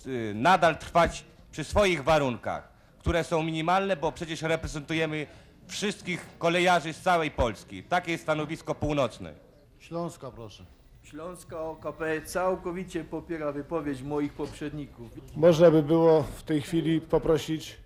y, 0.08 0.34
nadal 0.36 0.78
trwać 0.78 1.24
przy 1.52 1.64
swoich 1.64 2.04
warunkach, 2.04 2.70
które 3.00 3.24
są 3.24 3.44
minimalne, 3.44 3.98
bo 3.98 4.12
przecież 4.12 4.42
reprezentujemy 4.42 5.28
wszystkich 5.68 6.26
kolejarzy 6.38 6.94
z 6.94 7.02
całej 7.02 7.32
Polski. 7.32 7.84
Takie 7.84 8.12
jest 8.12 8.24
stanowisko 8.24 8.76
północne. 8.76 9.34
Śląska, 9.80 10.32
proszę. 10.32 10.66
Śląska 11.06 11.60
OKP 11.60 12.22
całkowicie 12.22 13.04
popiera 13.04 13.52
wypowiedź 13.52 14.02
moich 14.02 14.34
poprzedników. 14.34 15.12
Można 15.36 15.72
by 15.72 15.84
było 15.84 16.24
w 16.24 16.44
tej 16.44 16.62
chwili 16.62 17.02
poprosić 17.02 17.78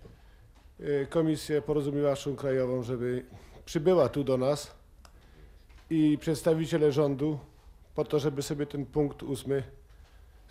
y, 0.80 1.06
Komisję 1.10 1.62
Porozumiewawczą 1.62 2.36
Krajową, 2.36 2.82
żeby 2.82 3.24
przybyła 3.64 4.08
tu 4.08 4.24
do 4.24 4.36
nas 4.36 4.74
i 5.90 6.18
przedstawiciele 6.20 6.92
rządu 6.92 7.38
po 7.94 8.04
to, 8.04 8.18
żeby 8.18 8.42
sobie 8.42 8.66
ten 8.66 8.86
punkt 8.86 9.22
ósmy 9.22 9.62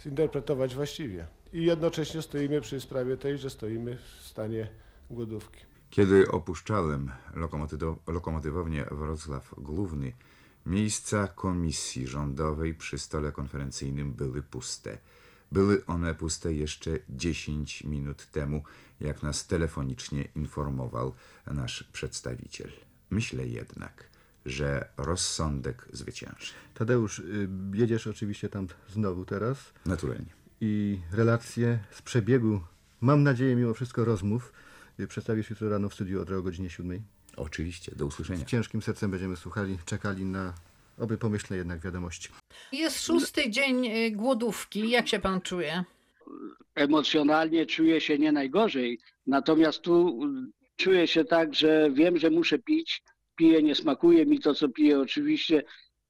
zinterpretować 0.03 0.75
właściwie. 0.75 1.27
I 1.53 1.65
jednocześnie 1.65 2.21
stoimy 2.21 2.61
przy 2.61 2.81
sprawie 2.81 3.17
tej, 3.17 3.37
że 3.37 3.49
stoimy 3.49 3.97
w 3.97 4.27
stanie 4.27 4.67
głodówki. 5.09 5.65
Kiedy 5.89 6.31
opuszczałem 6.31 7.11
lokomotywownię 8.07 8.85
Wrocław 8.91 9.55
Główny, 9.57 10.13
miejsca 10.65 11.27
komisji 11.27 12.07
rządowej 12.07 12.73
przy 12.73 12.97
stole 12.99 13.31
konferencyjnym 13.31 14.13
były 14.13 14.43
puste. 14.43 14.97
Były 15.51 15.85
one 15.85 16.15
puste 16.15 16.53
jeszcze 16.53 16.99
10 17.09 17.83
minut 17.83 18.27
temu, 18.31 18.63
jak 18.99 19.23
nas 19.23 19.47
telefonicznie 19.47 20.27
informował 20.35 21.13
nasz 21.47 21.83
przedstawiciel. 21.83 22.71
Myślę 23.09 23.47
jednak, 23.47 24.09
że 24.45 24.89
rozsądek 24.97 25.87
zwycięży. 25.93 26.53
Tadeusz, 26.73 27.19
y, 27.19 27.49
jedziesz 27.73 28.07
oczywiście 28.07 28.49
tam 28.49 28.67
znowu 28.89 29.25
teraz 29.25 29.73
Naturalnie. 29.85 30.33
i 30.61 30.99
relacje 31.11 31.79
z 31.91 32.01
przebiegu, 32.01 32.61
mam 33.01 33.23
nadzieję 33.23 33.55
mimo 33.55 33.73
wszystko 33.73 34.05
rozmów, 34.05 34.53
y, 34.99 35.07
przedstawisz 35.07 35.49
jutro 35.49 35.69
rano 35.69 35.89
w 35.89 35.93
studiu 35.93 36.21
o 36.21 36.41
godzinie 36.41 36.69
7. 36.69 37.01
Oczywiście, 37.39 37.91
do 37.95 38.05
usłyszenia. 38.05 38.39
Z 38.39 38.45
ciężkim 38.45 38.81
sercem 38.81 39.11
będziemy 39.11 39.35
słuchali, 39.35 39.77
czekali 39.85 40.25
na 40.25 40.53
oby 40.97 41.17
pomyślne 41.17 41.57
jednak 41.57 41.79
wiadomości. 41.79 42.29
Jest 42.71 43.05
szósty 43.05 43.49
dzień 43.49 43.87
y, 43.87 44.11
głodówki. 44.11 44.89
Jak 44.89 45.07
się 45.07 45.19
pan 45.19 45.41
czuje? 45.41 45.83
emocjonalnie 46.75 47.65
czuję 47.65 48.01
się 48.01 48.17
nie 48.17 48.31
najgorzej. 48.31 48.99
Natomiast 49.27 49.81
tu 49.81 50.23
mm, 50.23 50.51
czuję 50.75 51.07
się 51.07 51.25
tak, 51.25 51.55
że 51.55 51.91
wiem, 51.91 52.17
że 52.17 52.29
muszę 52.29 52.59
pić. 52.59 53.03
Piję, 53.35 53.63
nie 53.63 53.75
smakuje 53.75 54.25
mi 54.25 54.39
to, 54.39 54.53
co 54.53 54.69
piję. 54.69 54.99
Oczywiście 54.99 55.63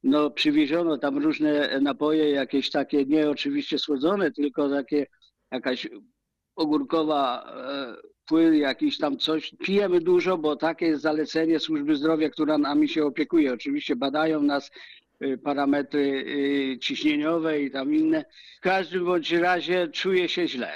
no, 0.04 0.32
przywieziono 0.32 0.98
tam 0.98 1.18
różne 1.18 1.80
napoje, 1.82 2.30
jakieś 2.30 2.70
takie 2.70 3.06
nie 3.06 3.30
oczywiście 3.30 3.80
słodzone, 3.80 4.32
tylko 4.32 4.70
takie 4.70 5.08
jakaś 5.52 5.88
ogórkowa 6.56 7.44
e, 7.44 7.96
płyn, 8.30 8.56
jakiś 8.56 8.98
tam 8.98 9.18
coś. 9.18 9.56
Pijemy 9.64 10.02
dużo, 10.02 10.38
bo 10.38 10.56
takie 10.56 10.86
jest 10.86 11.02
zalecenie 11.02 11.60
służby 11.60 11.96
zdrowia, 11.96 12.30
która 12.30 12.58
nami 12.58 12.90
się 12.90 13.06
opiekuje. 13.06 13.54
Oczywiście 13.54 13.96
badają 13.96 14.42
nas 14.42 14.72
y, 15.24 15.38
parametry 15.38 16.26
y, 16.74 16.80
ciśnieniowe 16.80 17.62
i 17.62 17.72
tam 17.72 17.96
inne. 17.96 18.26
W 18.58 18.62
każdym 18.62 19.06
bądź 19.06 19.32
razie 19.32 19.88
czuję 19.88 20.30
się 20.30 20.48
źle. 20.48 20.72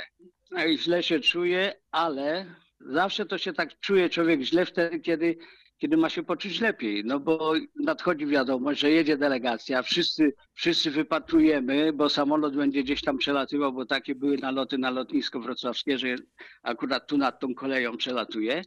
Źle 0.75 1.03
się 1.03 1.19
czuję, 1.19 1.73
ale 1.91 2.45
zawsze 2.79 3.25
to 3.25 3.37
się 3.37 3.53
tak 3.53 3.79
czuje 3.79 4.09
człowiek 4.09 4.41
źle 4.41 4.65
wtedy, 4.65 4.99
kiedy 4.99 5.37
kiedy 5.77 5.97
ma 5.97 6.09
się 6.09 6.23
poczuć 6.23 6.61
lepiej. 6.61 7.03
No 7.05 7.19
bo 7.19 7.53
nadchodzi 7.75 8.25
wiadomość, 8.25 8.79
że 8.79 8.91
jedzie 8.91 9.17
delegacja, 9.17 9.81
wszyscy, 9.81 10.33
wszyscy 10.53 10.91
wypatrujemy, 10.91 11.93
bo 11.93 12.09
samolot 12.09 12.55
będzie 12.55 12.83
gdzieś 12.83 13.01
tam 13.01 13.17
przelatywał, 13.17 13.73
bo 13.73 13.85
takie 13.85 14.15
były 14.15 14.37
naloty 14.37 14.77
na 14.77 14.89
lotnisko 14.89 15.39
wrocławskie, 15.39 15.97
że 15.97 16.15
akurat 16.63 17.07
tu 17.07 17.17
nad 17.17 17.39
tą 17.39 17.53
koleją 17.55 17.97
przelatuje. 17.97 18.61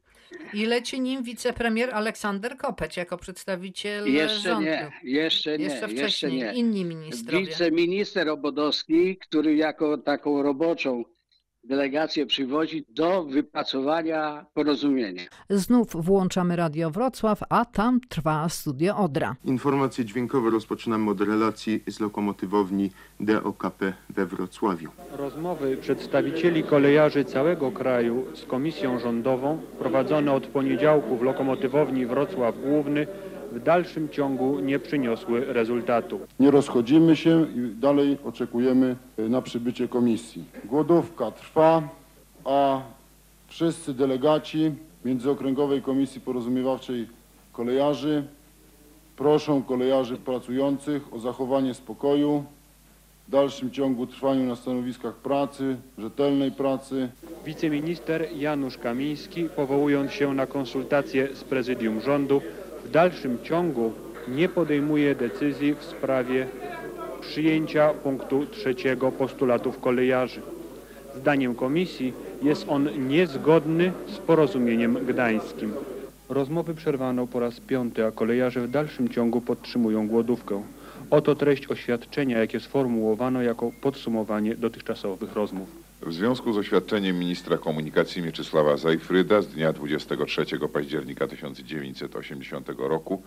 I 0.54 0.66
leci 0.66 1.00
nim 1.00 1.22
wicepremier 1.22 1.94
Aleksander 1.94 2.56
Kopeć 2.56 2.96
jako 2.96 3.16
przedstawiciel 3.16 4.12
Jeszcze 4.12 4.38
rządu. 4.48 4.64
nie, 4.64 4.90
jeszcze 5.02 5.58
nie, 5.58 5.64
Jeszcze 5.64 5.80
jeszcze 5.80 5.88
wcześniej, 5.88 6.32
nie. 6.32 6.52
inni 6.54 6.84
ministrowie. 6.84 7.46
Wiceminister 7.46 8.28
Obodowski, 8.28 9.16
który 9.18 9.54
jako 9.56 9.98
taką 9.98 10.42
roboczą 10.42 11.04
delegację 11.66 12.26
przywozi 12.26 12.84
do 12.88 13.24
wypracowania 13.24 14.46
porozumienia. 14.54 15.22
Znów 15.50 16.04
włączamy 16.04 16.56
Radio 16.56 16.90
Wrocław, 16.90 17.40
a 17.48 17.64
tam 17.64 18.00
trwa 18.08 18.48
studio 18.48 18.96
Odra. 18.96 19.36
Informacje 19.44 20.04
dźwiękowe 20.04 20.50
rozpoczynamy 20.50 21.10
od 21.10 21.20
relacji 21.20 21.82
z 21.86 22.00
lokomotywowni 22.00 22.90
DOKP 23.20 23.92
we 24.10 24.26
Wrocławiu. 24.26 24.90
Rozmowy 25.12 25.76
przedstawicieli 25.76 26.62
kolejarzy 26.62 27.24
całego 27.24 27.72
kraju 27.72 28.24
z 28.34 28.44
komisją 28.44 28.98
rządową 28.98 29.58
prowadzone 29.78 30.32
od 30.32 30.46
poniedziałku 30.46 31.16
w 31.16 31.22
lokomotywowni 31.22 32.06
Wrocław 32.06 32.54
Główny 32.60 33.06
w 33.56 33.62
dalszym 33.62 34.08
ciągu 34.08 34.60
nie 34.60 34.78
przyniosły 34.78 35.52
rezultatu. 35.52 36.20
Nie 36.40 36.50
rozchodzimy 36.50 37.16
się 37.16 37.46
i 37.56 37.80
dalej 37.80 38.18
oczekujemy 38.24 38.96
e, 39.18 39.22
na 39.22 39.42
przybycie 39.42 39.88
komisji. 39.88 40.44
Głodówka 40.64 41.30
trwa, 41.30 41.82
a 42.44 42.80
wszyscy 43.48 43.94
delegaci 43.94 44.72
Międzyokręgowej 45.04 45.82
Komisji 45.82 46.20
Porozumiewawczej 46.20 47.08
Kolejarzy 47.52 48.24
proszą 49.16 49.62
kolejarzy 49.62 50.16
pracujących 50.16 51.14
o 51.14 51.18
zachowanie 51.18 51.74
spokoju 51.74 52.44
w 53.28 53.30
dalszym 53.30 53.70
ciągu 53.70 54.06
trwaniu 54.06 54.44
na 54.44 54.56
stanowiskach 54.56 55.14
pracy, 55.14 55.76
rzetelnej 55.98 56.52
pracy. 56.52 57.08
Wiceminister 57.44 58.28
Janusz 58.36 58.78
Kamiński, 58.78 59.48
powołując 59.56 60.12
się 60.12 60.34
na 60.34 60.46
konsultacje 60.46 61.28
z 61.34 61.44
prezydium 61.44 62.00
rządu, 62.00 62.42
w 62.86 62.90
dalszym 62.90 63.38
ciągu 63.42 63.92
nie 64.28 64.48
podejmuje 64.48 65.14
decyzji 65.14 65.74
w 65.74 65.82
sprawie 65.82 66.46
przyjęcia 67.20 67.88
punktu 67.88 68.46
trzeciego 68.46 69.12
postulatów 69.12 69.80
kolejarzy. 69.80 70.40
Zdaniem 71.16 71.54
komisji 71.54 72.12
jest 72.42 72.66
on 72.68 73.08
niezgodny 73.08 73.92
z 74.06 74.18
porozumieniem 74.18 75.06
gdańskim. 75.06 75.72
Rozmowy 76.28 76.74
przerwano 76.74 77.26
po 77.26 77.40
raz 77.40 77.60
piąty, 77.60 78.06
a 78.06 78.10
kolejarze 78.10 78.60
w 78.60 78.70
dalszym 78.70 79.08
ciągu 79.08 79.40
podtrzymują 79.40 80.08
głodówkę. 80.08 80.62
Oto 81.10 81.34
treść 81.34 81.70
oświadczenia, 81.70 82.38
jakie 82.38 82.60
sformułowano 82.60 83.42
jako 83.42 83.70
podsumowanie 83.80 84.56
dotychczasowych 84.56 85.34
rozmów. 85.34 85.85
W 86.02 86.12
związku 86.12 86.52
z 86.52 86.58
oświadczeniem 86.58 87.18
ministra 87.18 87.58
komunikacji 87.58 88.22
Mieczysława 88.22 88.76
Zajfryda 88.76 89.42
z 89.42 89.48
dnia 89.48 89.72
23 89.72 90.44
października 90.72 91.26
1980 91.26 92.68
roku 92.78 93.22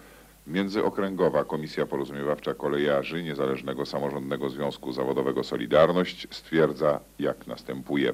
Międzyokręgowa 0.47 1.43
Komisja 1.43 1.85
Porozumiewawcza 1.85 2.53
Kolejarzy 2.53 3.23
Niezależnego 3.23 3.85
Samorządnego 3.85 4.49
Związku 4.49 4.91
Zawodowego 4.91 5.43
Solidarność 5.43 6.27
stwierdza 6.31 6.99
jak 7.19 7.47
następuje. 7.47 8.13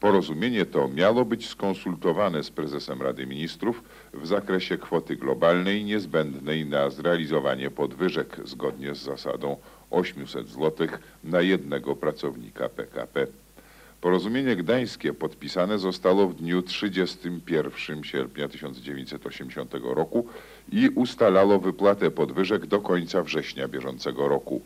Porozumienie 0.00 0.66
to 0.66 0.88
miało 0.88 1.24
być 1.24 1.48
skonsultowane 1.48 2.42
z 2.42 2.50
prezesem 2.50 3.02
Rady 3.02 3.26
Ministrów 3.26 3.82
w 4.14 4.26
zakresie 4.26 4.78
kwoty 4.78 5.16
globalnej 5.16 5.84
niezbędnej 5.84 6.66
na 6.66 6.90
zrealizowanie 6.90 7.70
podwyżek 7.70 8.36
zgodnie 8.44 8.94
z 8.94 8.98
zasadą 8.98 9.56
800 9.90 10.48
zł 10.48 10.88
na 11.24 11.40
jednego 11.40 11.96
pracownika 11.96 12.68
PKP. 12.68 13.26
Porozumienie 14.00 14.56
gdańskie 14.56 15.14
podpisane 15.14 15.78
zostało 15.78 16.28
w 16.28 16.34
dniu 16.34 16.62
31 16.62 18.04
sierpnia 18.04 18.48
1980 18.48 19.74
roku 19.74 20.26
i 20.72 20.88
ustalało 20.88 21.58
wypłatę 21.58 22.10
podwyżek 22.10 22.66
do 22.66 22.80
końca 22.80 23.22
września 23.22 23.68
bieżącego 23.68 24.28
roku. 24.28 24.62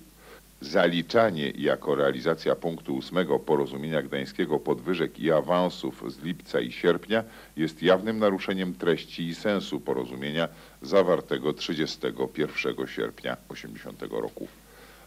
Zaliczanie 0.61 1.51
jako 1.51 1.95
realizacja 1.95 2.57
punktu 2.57 2.99
8 2.99 3.27
porozumienia 3.47 4.03
gdańskiego 4.03 4.59
podwyżek 4.59 5.21
i 5.21 5.33
awansów 5.33 6.05
z 6.13 6.23
lipca 6.23 6.61
i 6.61 6.73
sierpnia 6.73 7.25
jest 7.57 7.83
jawnym 7.83 8.19
naruszeniem 8.19 8.75
treści 8.75 9.27
i 9.29 9.35
sensu 9.35 9.81
porozumienia 9.81 10.49
zawartego 10.83 11.53
31 11.53 12.87
sierpnia 12.87 13.37
1980 13.37 14.03
roku. 14.03 14.49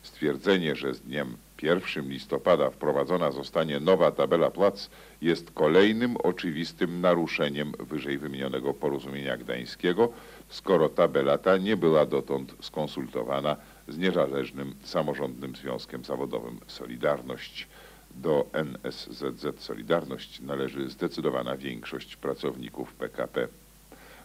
Stwierdzenie, 0.03 0.77
że 0.77 0.95
z 0.95 1.01
dniem 1.01 1.37
1 1.63 2.09
listopada 2.09 2.71
wprowadzona 2.71 3.33
zostanie 3.33 3.81
nowa 3.81 4.11
tabela 4.11 4.51
płac 4.51 4.91
jest 5.23 5.51
kolejnym 5.51 6.17
oczywistym 6.17 7.01
naruszeniem 7.01 7.73
wyżej 7.79 8.19
wymienionego 8.19 8.75
porozumienia 8.75 9.37
gdańskiego, 9.37 10.09
skoro 10.49 10.89
tabela 10.89 11.39
ta 11.39 11.57
nie 11.57 11.77
była 11.77 12.07
dotąd 12.07 12.55
skonsultowana 12.61 13.57
z 13.89 13.99
niezależnym 13.99 14.75
samorządnym 14.83 15.57
związkiem 15.57 16.05
zawodowym 16.05 16.61
Solidarność. 16.67 17.69
Do 18.17 18.47
NSZZ 18.53 19.61
Solidarność 19.61 20.41
należy 20.41 20.89
zdecydowana 20.89 21.57
większość 21.57 22.17
pracowników 22.17 22.95
PKP. 22.95 23.49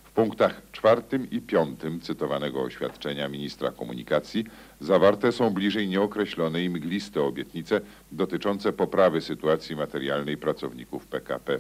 W 0.03 0.11
punktach 0.11 0.61
czwartym 0.71 1.29
i 1.31 1.41
piątym 1.41 2.01
cytowanego 2.01 2.61
oświadczenia 2.61 3.29
ministra 3.29 3.71
komunikacji 3.71 4.45
zawarte 4.81 5.31
są 5.31 5.49
bliżej 5.49 5.87
nieokreślone 5.87 6.63
i 6.63 6.69
mgliste 6.69 7.23
obietnice 7.23 7.81
dotyczące 8.11 8.73
poprawy 8.73 9.21
sytuacji 9.21 9.75
materialnej 9.75 10.37
pracowników 10.37 11.07
PKP. 11.07 11.59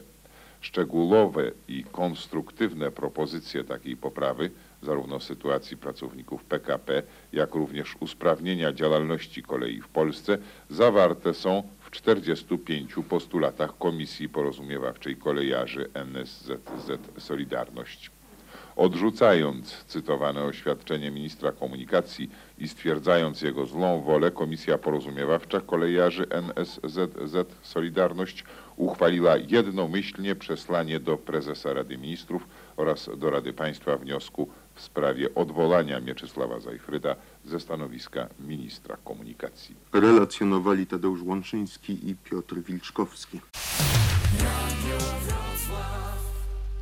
Szczegółowe 0.61 1.51
i 1.67 1.83
konstruktywne 1.91 2.91
propozycje 2.91 3.63
takiej 3.63 3.97
poprawy, 3.97 4.51
zarówno 4.81 5.19
sytuacji 5.19 5.77
pracowników 5.77 6.43
PKP, 6.43 7.03
jak 7.33 7.55
również 7.55 7.95
usprawnienia 7.99 8.73
działalności 8.73 9.43
kolei 9.43 9.81
w 9.81 9.87
Polsce, 9.87 10.37
zawarte 10.69 11.33
są 11.33 11.63
45 11.97 12.95
postulatach 13.09 13.77
Komisji 13.77 14.29
Porozumiewawczej 14.29 15.15
Kolejarzy 15.15 15.89
NSZZ 15.93 16.99
Solidarność. 17.17 18.11
Odrzucając 18.75 19.85
cytowane 19.87 20.43
oświadczenie 20.43 21.11
ministra 21.11 21.51
komunikacji 21.51 22.29
i 22.57 22.67
stwierdzając 22.67 23.41
jego 23.41 23.65
złą 23.65 24.01
wolę, 24.01 24.31
Komisja 24.31 24.77
Porozumiewawcza 24.77 25.61
Kolejarzy 25.61 26.25
NSZZ 26.29 27.53
Solidarność 27.61 28.43
uchwaliła 28.75 29.37
jednomyślnie 29.37 30.35
przesłanie 30.35 30.99
do 30.99 31.17
prezesa 31.17 31.73
Rady 31.73 31.97
Ministrów 31.97 32.47
oraz 32.75 33.09
do 33.17 33.29
Rady 33.29 33.53
Państwa 33.53 33.97
wniosku 33.97 34.49
w 34.77 34.81
sprawie 34.81 35.35
odwołania 35.35 35.99
Mieczysława 35.99 36.59
Zajfryda 36.59 37.15
ze 37.45 37.59
stanowiska 37.59 38.27
ministra 38.39 38.97
komunikacji. 39.03 39.75
Relacjonowali 39.93 40.87
Tadeusz 40.87 41.21
Łączyński 41.23 42.09
i 42.09 42.15
Piotr 42.15 42.55
Wilczkowski. 42.55 43.41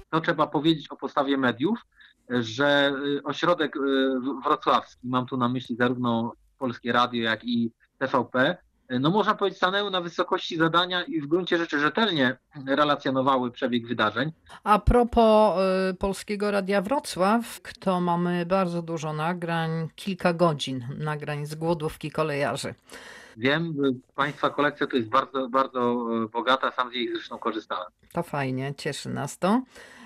To 0.10 0.22
trzeba 0.22 0.48
powiedzieć 0.48 0.92
o 0.92 0.96
postawie 0.96 1.38
mediów, 1.38 1.80
że 2.30 2.94
y, 3.18 3.24
ośrodek 3.24 3.76
y, 3.76 3.80
wrocławski, 4.44 5.08
mam 5.08 5.26
tu 5.26 5.38
na 5.38 5.50
myśli 5.50 5.76
zarówno 5.76 6.34
Polskie 6.58 6.92
Radio, 6.92 7.24
jak 7.24 7.44
i 7.44 7.72
TVP, 7.98 8.58
no 8.90 9.10
można 9.10 9.36
powiedzieć, 9.36 9.58
stanęły 9.58 9.92
na 9.92 10.02
wysokości 10.02 10.58
zadania 10.58 11.04
i 11.04 11.22
w 11.22 11.28
gruncie 11.28 11.58
rzeczy 11.58 11.80
rzetelnie 11.80 12.38
relacjonowały 12.68 13.52
przebieg 13.52 13.88
wydarzeń. 13.88 14.32
A 14.64 14.80
propos 14.80 15.60
y, 15.92 15.94
Polskiego 15.94 16.52
Radia 16.52 16.82
Wrocław, 16.82 17.62
to 17.80 18.02
mamy 18.02 18.46
bardzo 18.46 18.82
dużo 18.82 19.14
nagrań, 19.14 19.88
kilka 19.96 20.34
godzin 20.34 20.86
nagrań 20.98 21.46
z 21.46 21.56
głodówki 21.56 22.12
kolejarzy. 22.12 22.76
Wiem, 23.38 23.74
że 23.84 23.92
Państwa 24.16 24.50
kolekcja 24.50 24.88
to 24.88 24.98
jest 24.98 25.10
bardzo, 25.10 25.50
bardzo 25.50 26.08
e, 26.26 26.28
bogata, 26.28 26.72
sam 26.72 26.92
z 26.92 26.94
jej 26.94 27.10
zresztą 27.14 27.38
korzystałem. 27.38 27.88
To 28.14 28.24
fajnie, 28.24 28.74
cieszy 28.78 29.10
nas 29.10 29.38
to. 29.38 29.62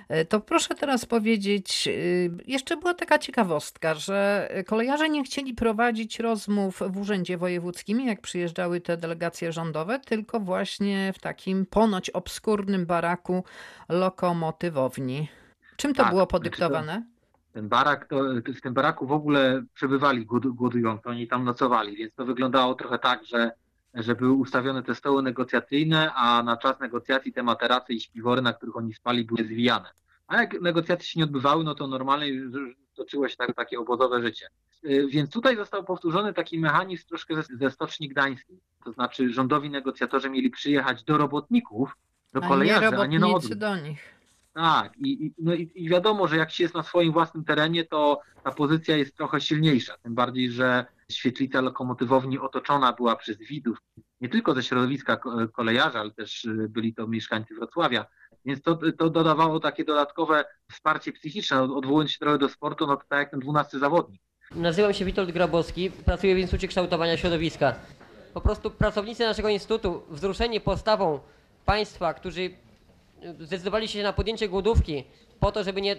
E, 0.10 0.26
To 0.26 0.40
proszę 0.42 0.76
teraz 0.76 1.06
powiedzieć, 1.06 1.88
y, 1.88 2.32
jeszcze 2.48 2.78
była 2.78 2.94
taka 2.94 3.20
ciekawostka, 3.20 3.96
że 3.96 4.50
kolejarze 4.68 5.10
nie 5.10 5.24
chcieli 5.24 5.54
prowadzić 5.54 6.20
rozmów 6.20 6.80
w 6.90 6.98
Urzędzie 6.98 7.38
Wojewódzkim, 7.38 8.00
jak 8.02 8.22
przyjeżdżały 8.22 8.82
te 8.82 8.98
delegacje 8.98 9.52
rządowe, 9.52 10.00
tylko 10.00 10.40
właśnie 10.40 11.14
w 11.16 11.20
takim 11.20 11.66
ponoć 11.66 12.10
obskurnym 12.10 12.86
baraku 12.86 13.44
lokomotywowni. 13.90 15.28
Czym 15.78 15.94
to 15.94 16.04
Tak, 16.04 16.10
było 16.12 16.22
znaczy 16.22 16.32
to- 16.32 16.38
podyktowane? 16.40 17.04
Ten 17.54 17.70
barak, 17.70 18.08
to, 18.08 18.16
w 18.58 18.62
tym 18.62 18.74
baraku 18.74 19.08
w 19.08 19.12
ogóle 19.12 19.64
przebywali 19.74 20.26
głod- 20.26 20.52
głodujący, 20.54 21.10
oni 21.10 21.28
tam 21.28 21.44
nocowali, 21.44 21.96
więc 21.98 22.14
to 22.16 22.26
wyglądało 22.26 22.74
trochę 22.76 23.00
tak, 23.00 23.26
że, 23.26 23.52
że 24.00 24.16
były 24.16 24.34
ustawione 24.34 24.84
te 24.84 24.96
stoły 24.96 25.24
negocjacyjne, 25.24 26.14
a 26.14 26.44
na 26.44 26.58
czas 26.58 26.80
negocjacji 26.80 27.34
te 27.34 27.44
materace 27.44 27.94
i 27.94 28.00
śpiwory, 28.02 28.42
na 28.42 28.54
których 28.54 28.78
oni 28.78 28.94
spali, 28.94 29.26
były 29.26 29.44
zwijane. 29.44 29.90
A 30.28 30.42
jak 30.42 30.62
negocjacje 30.62 31.06
się 31.06 31.20
nie 31.20 31.24
odbywały, 31.24 31.64
no 31.64 31.76
to 31.76 31.88
normalnie 31.88 32.32
toczyło 32.96 33.28
się 33.30 33.36
tak, 33.38 33.56
takie 33.56 33.80
obozowe 33.80 34.22
życie. 34.22 34.48
Y, 34.86 35.08
Więc 35.08 35.30
tutaj 35.30 35.56
został 35.56 35.84
powtórzony 35.84 36.34
taki 36.34 36.60
mechanizm 36.60 37.08
troszkę 37.08 37.36
ze, 37.36 37.44
ze 37.58 37.72
Stoczni 37.72 38.10
Gdańskiej. 38.10 38.60
To 38.86 38.92
znaczy 38.92 39.34
rządowi 39.34 39.70
negocjatorzy 39.70 40.30
mieli 40.30 40.50
przyjechać 40.50 41.04
do 41.04 41.18
robotników, 41.18 41.98
do 42.34 42.40
A 42.40 42.44
nie 42.44 42.50
kolejarzy, 42.50 42.98
a 42.98 43.06
nie 43.06 43.20
na 43.20 43.28
odwrót. 43.28 43.58
do 43.60 43.76
nich. 43.76 44.20
Tak, 44.54 44.98
i, 44.98 45.26
i, 45.26 45.34
no 45.38 45.54
i, 45.54 45.72
i 45.76 45.90
wiadomo, 45.90 46.28
że 46.28 46.38
jak 46.38 46.52
się 46.52 46.64
jest 46.64 46.76
na 46.76 46.84
swoim 46.84 47.12
własnym 47.14 47.44
terenie, 47.44 47.86
to 47.86 48.22
ta 48.44 48.52
pozycja 48.52 48.98
jest 48.98 49.18
trochę 49.18 49.42
silniejsza. 49.42 49.98
Tym 49.98 50.16
bardziej, 50.16 50.52
że 50.52 50.86
świetlica 51.20 51.62
lokomotywowni 51.62 52.40
otoczona 52.40 52.94
była 52.94 53.16
przez 53.16 53.38
widów, 53.38 53.78
nie 54.22 54.30
tylko 54.30 54.54
ze 54.56 54.64
środowiska 54.64 55.18
ko- 55.18 55.48
kolejarza, 55.54 56.00
ale 56.00 56.12
też 56.12 56.46
y, 56.46 56.68
byli 56.70 56.94
to 56.94 57.08
mieszkańcy 57.08 57.56
Wrocławia. 57.56 58.06
Więc 58.46 58.62
to, 58.62 58.80
to 58.98 59.10
dodawało 59.10 59.60
takie 59.60 59.86
dodatkowe 59.86 60.46
wsparcie 60.72 61.12
psychiczne. 61.14 61.62
Od- 61.62 61.72
Odwołując 61.72 62.12
się 62.12 62.20
trochę 62.20 62.38
do 62.38 62.50
sportu, 62.50 62.88
no 62.88 62.98
to 62.98 63.04
tak 63.10 63.20
jak 63.20 63.32
ten 63.32 63.40
dwunasty 63.40 63.80
zawodnik. 63.80 64.22
Nazywam 64.56 64.94
się 64.94 65.06
Witold 65.06 65.32
Grabowski, 65.32 65.92
pracuję 65.92 66.36
w 66.36 66.38
Instytucie 66.38 66.68
Kształtowania 66.68 67.18
Środowiska. 67.18 67.76
Po 68.34 68.42
prostu 68.42 68.72
pracownicy 68.72 69.24
naszego 69.24 69.50
instytutu, 69.50 70.02
wzruszeni 70.10 70.62
postawą 70.62 71.20
państwa, 71.66 72.14
którzy 72.14 72.50
zdecydowali 73.40 73.88
się 73.88 74.04
na 74.04 74.14
podjęcie 74.14 74.50
głodówki 74.50 75.04
po 75.40 75.52
to, 75.52 75.64
żeby 75.64 75.82
nie 75.82 75.96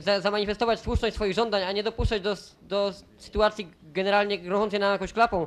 za, 0.00 0.20
zamanifestować 0.20 0.80
słuszność 0.80 1.14
swoich 1.14 1.34
żądań, 1.34 1.62
a 1.62 1.72
nie 1.72 1.82
dopuszczać 1.82 2.22
do, 2.22 2.34
do 2.62 2.92
sytuacji 3.18 3.68
generalnie 3.92 4.38
grożącej 4.38 4.80
nam 4.80 4.92
jakąś 4.92 5.12
klapą, 5.12 5.46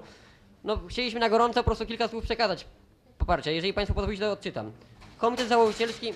no 0.64 0.80
chcieliśmy 0.88 1.20
na 1.20 1.30
gorąco 1.30 1.60
po 1.60 1.64
prostu 1.64 1.86
kilka 1.86 2.08
słów 2.08 2.24
przekazać 2.24 2.66
poparcia. 3.18 3.52
Jeżeli 3.52 3.74
Państwo 3.74 3.96
pozwolicie, 3.96 4.24
to 4.24 4.32
odczytam. 4.32 4.72
Komitet 5.18 5.48
Założycielski 5.48 6.14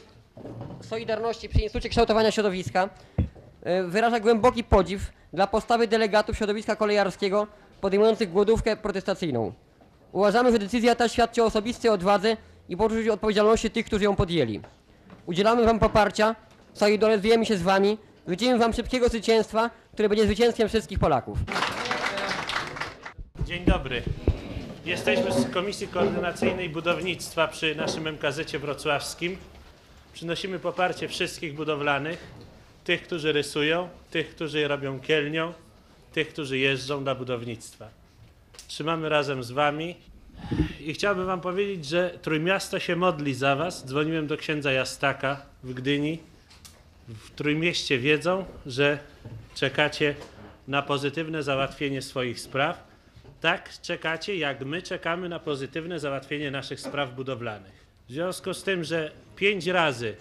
Solidarności 0.82 1.50
przy 1.50 1.60
Instytucie 1.60 1.90
Kształtowania 1.90 2.32
Środowiska 2.32 2.90
e, 3.64 3.84
wyraża 3.84 4.20
głęboki 4.20 4.64
podziw 4.64 5.12
dla 5.34 5.48
postawy 5.48 5.88
delegatów 5.88 6.38
środowiska 6.38 6.76
kolejarskiego 6.76 7.48
podejmujących 7.82 8.32
głodówkę 8.32 8.78
protestacyjną. 8.78 9.54
Uważamy, 10.12 10.52
że 10.52 10.60
decyzja 10.60 10.96
ta 10.96 11.10
świadczy 11.10 11.44
o 11.44 11.46
osobistej 11.46 11.92
odwadze 11.92 12.38
i 12.70 12.78
poczuciu 12.78 13.14
odpowiedzialności 13.14 13.70
tych, 13.70 13.86
którzy 13.86 14.04
ją 14.04 14.16
podjęli. 14.16 14.62
Udzielamy 15.26 15.66
Wam 15.66 15.80
poparcia, 15.80 16.36
solidaryzujemy 16.74 17.46
się 17.46 17.58
z 17.58 17.62
Wami, 17.62 17.98
życzymy 18.28 18.58
Wam 18.58 18.74
szybkiego 18.74 19.10
zwycięstwa, 19.10 19.70
które 19.94 20.10
będzie 20.10 20.26
zwycięstwem 20.26 20.70
wszystkich 20.70 21.00
Polaków. 21.00 21.38
Dzień 23.48 23.66
dobry. 23.66 24.02
Jesteśmy 24.86 25.32
z 25.32 25.54
Komisji 25.54 25.88
Koordynacyjnej 25.88 26.70
Budownictwa 26.70 27.48
przy 27.48 27.76
naszym 27.76 28.08
MKZ 28.08 28.58
wrocławskim. 28.58 29.38
Przynosimy 30.14 30.60
poparcie 30.60 31.08
wszystkich 31.08 31.56
budowlanych, 31.56 32.28
tych, 32.84 33.04
którzy 33.04 33.32
rysują, 33.32 33.90
tych, 34.12 34.30
którzy 34.30 34.68
robią 34.68 35.00
kielnią, 35.00 35.54
tych, 36.14 36.30
którzy 36.30 36.58
jeżdżą 36.58 37.04
dla 37.04 37.16
budownictwa. 37.16 37.90
Trzymamy 38.68 39.10
razem 39.10 39.44
z 39.44 39.52
Wami 39.52 39.96
i 40.80 40.94
chciałbym 40.94 41.26
Wam 41.26 41.42
powiedzieć, 41.42 41.86
że 41.86 42.20
Trójmiasto 42.22 42.80
się 42.80 42.96
modli 42.96 43.34
za 43.34 43.56
Was. 43.56 43.86
Dzwoniłem 43.86 44.28
do 44.28 44.38
księdza 44.38 44.72
Jastaka 44.72 45.42
w 45.64 45.74
Gdyni. 45.74 46.20
W 47.08 47.32
Trójmieście 47.32 48.00
wiedzą, 48.00 48.46
że 48.66 49.00
czekacie 49.56 50.16
na 50.68 50.82
pozytywne 50.82 51.44
załatwienie 51.44 52.02
swoich 52.02 52.40
spraw. 52.40 52.87
Tak 53.42 53.82
czekacie, 53.82 54.36
jak 54.36 54.66
my 54.66 54.82
czekamy 54.82 55.30
na 55.30 55.40
pozytywne 55.40 56.00
załatwienie 56.00 56.52
naszych 56.52 56.80
spraw 56.80 57.16
budowlanych. 57.16 57.88
W 58.10 58.12
związku 58.12 58.54
z 58.54 58.64
tym, 58.64 58.84
że 58.84 59.12
pięć 59.36 59.68
razy 59.68 60.16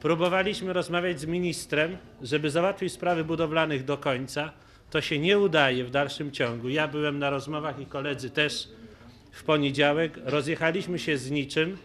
próbowaliśmy 0.00 0.72
rozmawiać 0.72 1.20
z 1.20 1.26
ministrem, 1.26 1.96
żeby 2.22 2.50
załatwić 2.50 2.92
sprawy 2.92 3.24
budowlanych 3.24 3.84
do 3.84 3.98
końca, 3.98 4.52
to 4.90 5.00
się 5.00 5.18
nie 5.18 5.38
udaje 5.38 5.84
w 5.84 5.90
dalszym 5.90 6.32
ciągu. 6.32 6.68
Ja 6.68 6.88
byłem 6.88 7.18
na 7.18 7.30
rozmowach 7.30 7.80
i 7.80 7.86
koledzy 7.86 8.30
też 8.30 8.68
w 9.32 9.44
poniedziałek. 9.44 10.18
Rozjechaliśmy 10.24 10.98
się 10.98 11.18
z 11.18 11.30
niczym. 11.30 11.78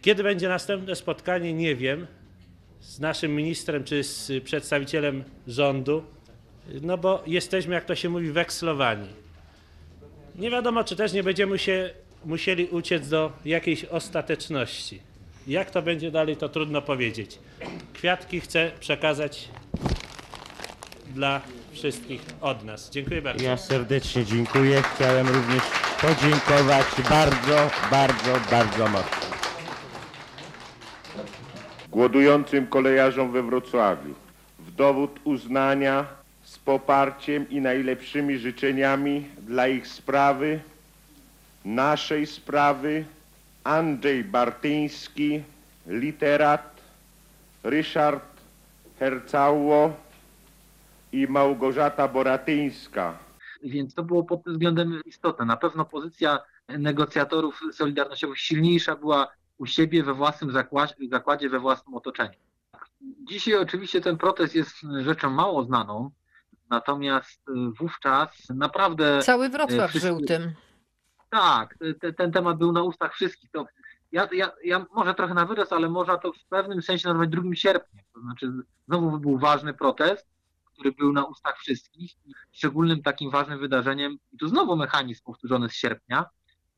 Kiedy 0.00 0.22
będzie 0.22 0.48
następne 0.48 0.96
spotkanie, 0.96 1.52
nie 1.52 1.76
wiem. 1.76 2.06
Z 2.80 3.00
naszym 3.00 3.36
ministrem 3.36 3.84
czy 3.84 4.02
z 4.02 4.44
przedstawicielem 4.44 5.24
rządu. 5.46 6.04
No 6.82 6.98
bo 6.98 7.22
jesteśmy, 7.26 7.74
jak 7.74 7.84
to 7.84 7.94
się 7.94 8.08
mówi, 8.08 8.30
wekslowani. 8.30 9.21
Nie 10.36 10.50
wiadomo, 10.50 10.84
czy 10.84 10.96
też 10.96 11.12
nie 11.12 11.22
będziemy 11.22 11.58
się 11.58 11.90
musieli 12.24 12.66
uciec 12.66 13.08
do 13.08 13.32
jakiejś 13.44 13.84
ostateczności. 13.84 15.00
Jak 15.46 15.70
to 15.70 15.82
będzie 15.82 16.10
dalej, 16.10 16.36
to 16.36 16.48
trudno 16.48 16.82
powiedzieć. 16.82 17.38
Kwiatki 17.92 18.40
chcę 18.40 18.70
przekazać 18.80 19.48
dla 21.14 21.40
wszystkich 21.72 22.22
od 22.40 22.64
nas. 22.64 22.90
Dziękuję 22.90 23.22
bardzo. 23.22 23.44
Ja 23.44 23.56
serdecznie 23.56 24.24
dziękuję. 24.24 24.82
Chciałem 24.94 25.28
również 25.28 25.62
podziękować 26.00 26.86
bardzo, 27.10 27.70
bardzo, 27.90 28.40
bardzo 28.50 28.88
mocno. 28.88 29.32
głodującym 31.92 32.66
kolejarzom 32.66 33.32
we 33.32 33.42
Wrocławiu. 33.42 34.14
W 34.58 34.70
dowód 34.74 35.20
uznania 35.24 36.06
poparciem 36.64 37.50
i 37.50 37.60
najlepszymi 37.60 38.38
życzeniami 38.38 39.28
dla 39.38 39.68
ich 39.68 39.86
sprawy, 39.86 40.60
naszej 41.64 42.26
sprawy, 42.26 43.04
Andrzej 43.64 44.24
Bartyński, 44.24 45.42
literat, 45.86 46.80
Ryszard 47.62 48.24
Hercauło 48.98 49.92
i 51.12 51.26
Małgorzata 51.26 52.08
Boratyńska. 52.08 53.18
Więc 53.62 53.94
to 53.94 54.02
było 54.02 54.24
pod 54.24 54.44
tym 54.44 54.52
względem 54.52 55.00
istotne. 55.04 55.44
Na 55.44 55.56
pewno 55.56 55.84
pozycja 55.84 56.38
negocjatorów 56.68 57.60
solidarnościowych 57.72 58.38
silniejsza 58.38 58.96
była 58.96 59.28
u 59.58 59.66
siebie 59.66 60.02
we 60.02 60.14
własnym 60.14 60.52
zakładzie 61.10 61.48
we 61.48 61.60
własnym 61.60 61.94
otoczeniu. 61.94 62.38
Dzisiaj 63.28 63.54
oczywiście 63.54 64.00
ten 64.00 64.18
protest 64.18 64.54
jest 64.54 64.70
rzeczą 65.00 65.30
mało 65.30 65.64
znaną, 65.64 66.10
natomiast 66.72 67.48
y, 67.48 67.52
wówczas 67.78 68.48
naprawdę... 68.54 69.22
Cały 69.22 69.46
y, 69.46 69.50
Wrocław 69.50 69.90
wszyscy- 69.90 70.08
żył 70.08 70.20
tym. 70.20 70.52
Tak, 71.30 71.74
te, 72.00 72.12
ten 72.12 72.32
temat 72.32 72.58
był 72.58 72.72
na 72.72 72.82
ustach 72.82 73.14
wszystkich. 73.14 73.50
To 73.50 73.66
ja, 74.12 74.28
ja, 74.32 74.50
ja 74.64 74.86
może 74.94 75.14
trochę 75.14 75.34
na 75.34 75.46
wyrost, 75.46 75.72
ale 75.72 75.88
można 75.88 76.18
to 76.18 76.32
w 76.32 76.44
pewnym 76.48 76.82
sensie 76.82 77.08
nazwać 77.08 77.30
2 77.30 77.42
sierpnia. 77.54 78.02
To 78.14 78.20
znaczy 78.20 78.52
znowu 78.88 79.18
był 79.18 79.38
ważny 79.38 79.74
protest, 79.74 80.28
który 80.72 80.92
był 80.92 81.12
na 81.12 81.24
ustach 81.24 81.58
wszystkich. 81.58 82.12
Szczególnym 82.52 83.02
takim 83.02 83.30
ważnym 83.30 83.58
wydarzeniem, 83.58 84.18
i 84.32 84.36
tu 84.36 84.48
znowu 84.48 84.76
mechanizm 84.76 85.24
powtórzony 85.24 85.68
z 85.68 85.74
sierpnia, 85.74 86.24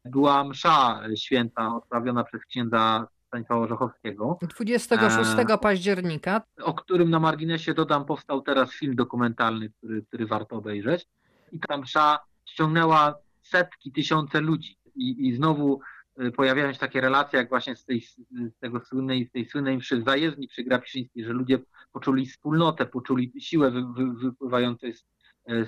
była 0.05 0.45
msza 0.45 1.01
święta 1.17 1.77
odprawiona 1.77 2.25
przez 2.25 2.45
księdza 2.45 3.07
Stanisława 3.35 3.67
Żochowskiego. 3.69 4.39
26 4.43 5.31
E, 5.51 5.59
października 5.59 6.43
o 6.63 6.75
którym 6.75 7.11
na 7.11 7.21
marginesie 7.21 7.75
dodam, 7.75 8.05
powstał 8.05 8.43
teraz 8.43 8.73
film 8.73 8.97
dokumentalny, 8.97 9.71
który, 9.71 10.03
który 10.03 10.27
warto 10.27 10.57
obejrzeć. 10.57 11.07
I 11.53 11.61
ta 11.61 11.79
msza 11.79 12.19
ściągnęła 12.47 13.15
setki, 13.43 13.93
tysiące 13.93 14.41
ludzi. 14.41 14.77
I, 14.97 15.29
i 15.29 15.37
znowu 15.37 15.81
y, 16.21 16.31
pojawiają 16.31 16.73
się 16.73 16.79
takie 16.79 17.01
relacje, 17.01 17.39
jak 17.39 17.49
właśnie 17.49 17.77
z 17.77 17.85
tej, 17.85 18.01
z 18.01 18.59
tego 18.61 18.81
słynnej, 18.81 19.27
z 19.27 19.33
tej 19.33 19.49
słynnej 19.49 19.77
mszy 19.77 20.01
w 20.01 20.05
zajezdni 20.05 20.49
przy 20.49 20.65
Grabiszyńskiej, 20.65 21.25
że 21.25 21.33
ludzie 21.33 21.59
poczuli 21.93 22.27
wspólnotę, 22.27 22.87
poczuli 22.87 23.33
siłę 23.39 23.71
wy, 23.71 23.83
wy, 23.97 24.13
wypływającą 24.15 24.87
z, 24.93 25.05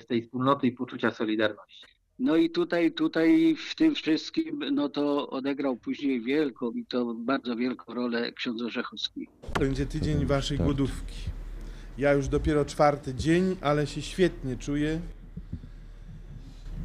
z 0.01 0.05
tej 0.05 0.23
wspólnoty 0.23 0.67
i 0.67 0.71
poczucia 0.71 1.11
solidarności. 1.11 1.96
No 2.19 2.35
i 2.35 2.49
tutaj, 2.49 2.91
tutaj 2.91 3.55
w 3.69 3.75
tym 3.75 3.95
wszystkim, 3.95 4.63
no 4.71 4.89
to 4.89 5.29
odegrał 5.29 5.77
później 5.77 6.21
wielką 6.21 6.71
i 6.71 6.85
to 6.85 7.13
bardzo 7.13 7.55
wielką 7.55 7.93
rolę 7.93 8.31
ksiądz 8.31 8.61
Orzechowski. 8.61 9.27
Będzie 9.59 9.85
tydzień 9.85 10.25
waszej 10.25 10.57
głodówki. 10.57 11.15
Ja 11.97 12.13
już 12.13 12.27
dopiero 12.27 12.65
czwarty 12.65 13.13
dzień, 13.13 13.55
ale 13.61 13.87
się 13.87 14.01
świetnie 14.01 14.55
czuję. 14.55 14.99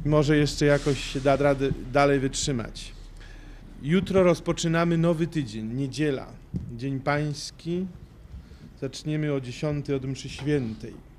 Może 0.04 0.36
jeszcze 0.36 0.66
jakoś 0.66 1.12
się 1.12 1.20
da 1.20 1.36
radę 1.36 1.70
dalej 1.92 2.20
wytrzymać. 2.20 2.92
Jutro 3.82 4.22
rozpoczynamy 4.22 4.98
nowy 4.98 5.26
tydzień, 5.26 5.74
niedziela, 5.74 6.26
Dzień 6.76 7.00
Pański. 7.00 7.86
Zaczniemy 8.80 9.32
o 9.32 9.40
10 9.40 9.90
od 9.90 10.04
mszy 10.04 10.28
świętej. 10.28 11.12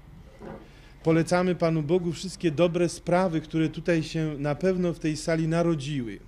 Polecamy 1.04 1.56
Panu 1.56 1.84
Bogu 1.84 2.12
wszystkie 2.12 2.52
dobre 2.52 2.90
sprawy, 2.90 3.42
które 3.42 3.70
tutaj 3.70 4.04
się 4.04 4.36
na 4.38 4.56
pewno 4.56 4.94
w 4.94 5.00
tej 5.00 5.18
sali 5.18 5.48
narodziły. 5.48 6.20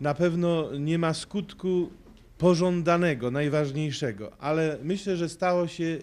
Na 0.00 0.14
pewno 0.14 0.76
nie 0.78 0.98
ma 0.98 1.14
skutku 1.14 1.90
pożądanego, 2.38 3.30
najważniejszego, 3.30 4.32
ale 4.38 4.78
myślę, 4.82 5.16
że 5.16 5.28
stało 5.28 5.68
się 5.68 5.98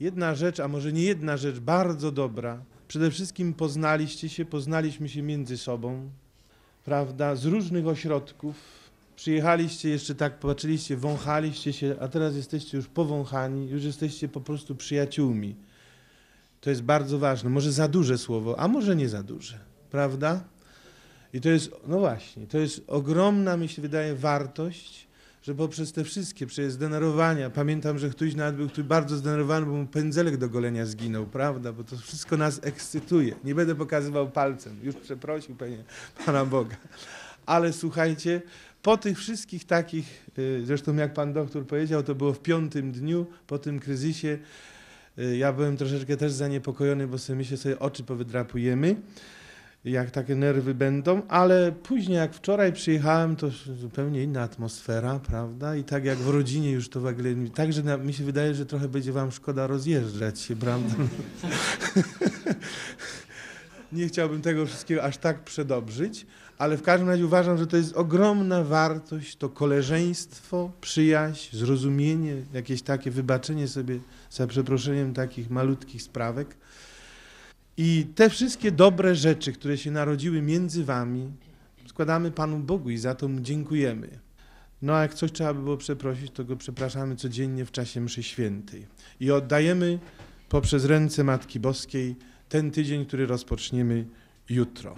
jedna 0.00 0.34
rzecz, 0.34 0.60
a 0.60 0.68
może 0.68 0.92
nie 0.92 1.02
jedna 1.02 1.36
rzecz, 1.36 1.58
bardzo 1.58 2.12
dobra. 2.12 2.62
Przede 2.88 3.10
wszystkim 3.10 3.54
poznaliście 3.54 4.28
się, 4.28 4.44
poznaliśmy 4.44 5.08
się 5.08 5.22
między 5.22 5.58
sobą, 5.58 6.10
prawda, 6.84 7.36
z 7.36 7.44
różnych 7.44 7.86
ośrodków. 7.86 8.56
Przyjechaliście 9.16 9.88
jeszcze 9.88 10.14
tak, 10.14 10.38
popatrzyliście, 10.38 10.96
wąchaliście 10.96 11.72
się, 11.72 11.96
a 12.00 12.08
teraz 12.08 12.36
jesteście 12.36 12.76
już 12.76 12.86
powąchani, 12.86 13.70
już 13.70 13.84
jesteście 13.84 14.28
po 14.28 14.40
prostu 14.40 14.74
przyjaciółmi. 14.74 15.54
To 16.64 16.70
jest 16.70 16.82
bardzo 16.82 17.18
ważne. 17.18 17.50
Może 17.50 17.72
za 17.72 17.88
duże 17.88 18.18
słowo, 18.18 18.60
a 18.60 18.68
może 18.68 18.96
nie 18.96 19.08
za 19.08 19.22
duże, 19.22 19.58
prawda? 19.90 20.44
I 21.32 21.40
to 21.40 21.48
jest, 21.48 21.70
no 21.86 21.98
właśnie, 21.98 22.46
to 22.46 22.58
jest 22.58 22.82
ogromna, 22.86 23.56
mi 23.56 23.68
się 23.68 23.82
wydaje, 23.82 24.14
wartość, 24.14 25.06
że 25.42 25.54
poprzez 25.54 25.92
te 25.92 26.04
wszystkie, 26.04 26.46
przez 26.46 26.72
zdenerwowania, 26.72 27.50
pamiętam, 27.50 27.98
że 27.98 28.10
ktoś 28.10 28.34
nawet 28.34 28.56
był 28.56 28.68
tu 28.68 28.84
bardzo 28.84 29.16
zdenerwowany, 29.16 29.66
bo 29.66 29.72
mu 29.72 29.86
pędzelek 29.86 30.36
do 30.36 30.48
golenia 30.48 30.86
zginął, 30.86 31.26
prawda? 31.26 31.72
Bo 31.72 31.84
to 31.84 31.96
wszystko 31.96 32.36
nas 32.36 32.60
ekscytuje. 32.62 33.34
Nie 33.44 33.54
będę 33.54 33.74
pokazywał 33.74 34.30
palcem, 34.30 34.80
już 34.82 34.94
przeprosił 34.94 35.56
Panie 35.56 35.84
Pana 36.26 36.44
Boga. 36.44 36.76
Ale 37.46 37.72
słuchajcie, 37.72 38.42
po 38.82 38.96
tych 38.96 39.18
wszystkich 39.18 39.64
takich, 39.64 40.26
y, 40.38 40.62
zresztą 40.64 40.96
jak 40.96 41.14
Pan 41.14 41.32
doktor 41.32 41.66
powiedział, 41.66 42.02
to 42.02 42.14
było 42.14 42.32
w 42.32 42.40
piątym 42.40 42.92
dniu, 42.92 43.26
po 43.46 43.58
tym 43.58 43.80
kryzysie, 43.80 44.38
ja 45.36 45.52
byłem 45.52 45.76
troszeczkę 45.76 46.16
też 46.16 46.32
zaniepokojony, 46.32 47.06
bo 47.06 47.18
sobie 47.18 47.36
myślę, 47.36 47.56
sobie 47.56 47.78
oczy 47.78 48.04
powydrapujemy 48.04 48.96
jak 49.84 50.10
takie 50.10 50.34
nerwy 50.34 50.74
będą, 50.74 51.22
ale 51.28 51.72
później 51.72 52.16
jak 52.16 52.34
wczoraj 52.34 52.72
przyjechałem, 52.72 53.36
to 53.36 53.50
zupełnie 53.80 54.22
inna 54.22 54.42
atmosfera, 54.42 55.18
prawda? 55.18 55.76
I 55.76 55.84
tak 55.84 56.04
jak 56.04 56.18
w 56.18 56.28
rodzinie 56.28 56.70
już 56.70 56.88
to 56.88 57.00
w 57.00 57.06
ogóle, 57.06 57.30
także 57.54 57.98
mi 57.98 58.12
się 58.12 58.24
wydaje, 58.24 58.54
że 58.54 58.66
trochę 58.66 58.88
będzie 58.88 59.12
wam 59.12 59.32
szkoda 59.32 59.66
rozjeżdżać 59.66 60.40
się, 60.40 60.56
prawda? 60.56 60.94
Nie 63.94 64.08
chciałbym 64.08 64.42
tego 64.42 64.66
wszystkiego 64.66 65.02
aż 65.02 65.18
tak 65.18 65.44
przedobrzyć, 65.44 66.26
ale 66.58 66.76
w 66.76 66.82
każdym 66.82 67.08
razie 67.08 67.26
uważam, 67.26 67.58
że 67.58 67.66
to 67.66 67.76
jest 67.76 67.96
ogromna 67.96 68.64
wartość, 68.64 69.36
to 69.36 69.48
koleżeństwo, 69.48 70.72
przyjaźń, 70.80 71.56
zrozumienie, 71.56 72.36
jakieś 72.52 72.82
takie 72.82 73.10
wybaczenie 73.10 73.68
sobie 73.68 73.98
za 74.30 74.46
przeproszeniem 74.46 75.14
takich 75.14 75.50
malutkich 75.50 76.02
sprawek. 76.02 76.56
I 77.76 78.06
te 78.14 78.30
wszystkie 78.30 78.72
dobre 78.72 79.14
rzeczy, 79.14 79.52
które 79.52 79.78
się 79.78 79.90
narodziły 79.90 80.42
między 80.42 80.84
wami, 80.84 81.30
składamy 81.86 82.30
Panu 82.30 82.58
Bogu 82.58 82.90
i 82.90 82.98
za 82.98 83.14
to 83.14 83.28
mu 83.28 83.40
dziękujemy. 83.40 84.18
No 84.82 84.94
a 84.94 85.02
jak 85.02 85.14
coś 85.14 85.32
trzeba 85.32 85.54
by 85.54 85.62
było 85.62 85.76
przeprosić, 85.76 86.30
to 86.30 86.44
go 86.44 86.56
przepraszamy 86.56 87.16
codziennie 87.16 87.64
w 87.64 87.70
czasie 87.70 88.00
mszy 88.00 88.22
świętej. 88.22 88.86
I 89.20 89.30
oddajemy 89.30 89.98
poprzez 90.48 90.84
ręce 90.84 91.24
Matki 91.24 91.60
Boskiej 91.60 92.16
ten 92.48 92.70
tydzień, 92.70 93.06
który 93.06 93.26
rozpoczniemy 93.26 94.06
jutro. 94.48 94.96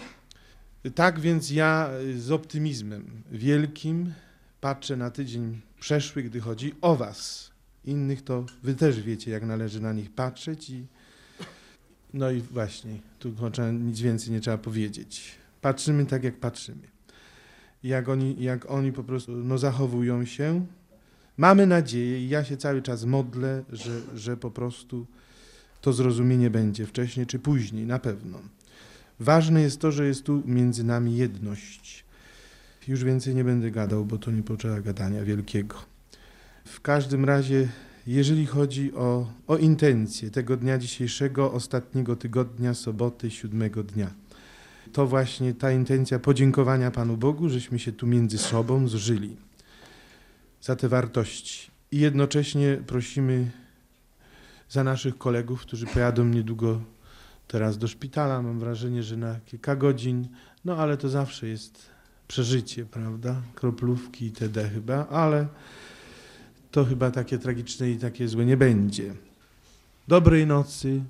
Tak 0.95 1.21
więc 1.21 1.51
ja 1.51 1.91
z 2.19 2.31
optymizmem 2.31 3.23
wielkim 3.33 4.13
patrzę 4.61 4.97
na 4.97 5.11
tydzień 5.11 5.61
przeszły, 5.81 6.23
gdy 6.23 6.41
chodzi 6.41 6.75
o 6.81 6.97
was. 6.97 7.51
Innych 7.85 8.23
to 8.23 8.47
wy 8.63 8.75
też 8.75 9.01
wiecie, 9.01 9.31
jak 9.31 9.47
należy 9.47 9.81
na 9.81 9.93
nich 9.93 10.11
patrzeć 10.15 10.71
i 10.71 10.87
no 12.15 12.31
i 12.31 12.41
właśnie, 12.41 12.99
tu 13.19 13.33
nic 13.73 14.01
więcej 14.01 14.33
nie 14.33 14.41
trzeba 14.41 14.59
powiedzieć. 14.59 15.35
Patrzymy 15.61 16.07
tak, 16.07 16.25
jak 16.25 16.41
patrzymy. 16.41 16.89
Jak 17.83 18.09
oni, 18.09 18.43
jak 18.43 18.71
oni 18.71 18.93
po 18.93 19.05
prostu 19.05 19.33
no, 19.33 19.59
zachowują 19.59 20.25
się. 20.25 20.67
Mamy 21.37 21.67
nadzieję 21.67 22.25
i 22.25 22.29
ja 22.29 22.45
się 22.45 22.57
cały 22.57 22.83
czas 22.83 23.05
modlę, 23.05 23.65
że, 23.73 24.01
że 24.15 24.37
po 24.37 24.51
prostu 24.51 25.07
to 25.87 25.92
zrozumienie 25.92 26.51
będzie 26.51 26.87
wcześniej 26.87 27.27
czy 27.27 27.38
później, 27.38 27.87
na 27.87 27.99
pewno. 27.99 28.38
Ważne 29.20 29.62
jest 29.62 29.81
to, 29.81 29.92
że 29.92 30.07
jest 30.07 30.25
tu 30.25 30.42
między 30.46 30.85
nami 30.85 31.16
jedność. 31.16 32.05
Już 32.88 33.05
więcej 33.05 33.35
nie 33.35 33.44
będę 33.44 33.70
gadał, 33.70 34.05
bo 34.05 34.18
to 34.18 34.31
nie 34.31 34.42
potrzeba 34.42 34.81
gadania 34.81 35.25
wielkiego. 35.25 35.77
W 36.64 36.81
każdym 36.81 37.25
razie 37.25 37.68
jeżeli 38.07 38.46
chodzi 38.46 38.94
o, 38.94 39.33
o 39.46 39.57
intencje 39.57 40.31
tego 40.31 40.57
dnia 40.57 40.79
dzisiejszego, 40.79 41.53
ostatniego 41.53 42.16
tygodnia, 42.16 42.75
soboty, 42.75 43.31
siódmego 43.31 43.83
dnia. 43.83 44.11
To 44.92 45.07
właśnie 45.07 45.55
ta 45.55 45.72
intencja 45.72 46.18
podziękowania 46.18 46.90
Panu 46.90 47.16
Bogu, 47.16 47.49
żeśmy 47.49 47.79
się 47.79 47.92
tu 47.92 48.07
między 48.07 48.38
sobą 48.38 48.88
zżyli 48.88 49.37
za 50.61 50.77
te 50.77 50.88
wartości. 50.88 51.70
I 51.92 51.99
jednocześnie 51.99 52.79
prosimy 52.87 53.51
za 54.68 54.85
naszych 54.85 55.18
kolegów, 55.18 55.61
którzy 55.61 55.87
pojadą 55.87 56.24
niedługo 56.24 56.81
teraz 57.48 57.79
do 57.79 57.88
szpitala. 57.88 58.42
Mam 58.42 58.59
wrażenie, 58.59 59.02
że 59.02 59.16
na 59.16 59.40
kilka 59.46 59.76
godzin, 59.76 60.29
no 60.64 60.76
ale 60.76 60.96
to 60.96 61.09
zawsze 61.09 61.48
jest 61.48 61.90
przeżycie, 62.29 62.85
prawda? 62.85 63.42
Kroplówki 63.55 64.24
itd. 64.24 64.68
chyba, 64.68 65.07
ale 65.09 65.46
to 66.70 66.85
chyba 66.85 67.11
takie 67.11 67.38
tragiczne 67.38 67.90
i 67.90 67.98
takie 67.98 68.29
złe 68.29 68.44
nie 68.44 68.57
będzie. 68.57 69.14
Dobrej 70.09 70.46
nocy, 70.46 71.02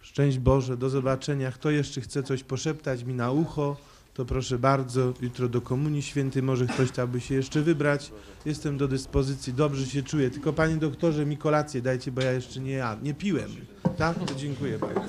szczęść 0.00 0.38
Boże, 0.38 0.76
do 0.76 0.90
zobaczenia. 0.90 1.52
Kto 1.52 1.70
jeszcze 1.70 2.00
chce 2.00 2.22
coś 2.22 2.42
poszeptać 2.42 3.04
mi 3.04 3.14
na 3.14 3.30
ucho, 3.30 3.76
to 4.20 4.24
proszę 4.24 4.58
bardzo, 4.58 5.14
jutro 5.22 5.48
do 5.48 5.60
Komunii 5.60 6.02
Świętej, 6.02 6.42
może 6.42 6.66
ktoś 6.66 6.88
chciałby 6.88 7.20
się 7.20 7.34
jeszcze 7.34 7.60
wybrać. 7.60 8.12
Jestem 8.46 8.76
do 8.78 8.88
dyspozycji, 8.88 9.52
dobrze 9.52 9.86
się 9.86 10.02
czuję. 10.02 10.30
Tylko 10.30 10.52
panie 10.52 10.76
doktorze, 10.76 11.26
mi 11.26 11.36
kolację 11.36 11.82
dajcie, 11.82 12.12
bo 12.12 12.20
ja 12.22 12.32
jeszcze 12.32 12.60
nie 12.60 12.84
nie 13.02 13.14
piłem. 13.14 13.50
Tak? 13.98 14.18
To 14.18 14.34
dziękuję 14.34 14.78
bardzo. 14.78 15.00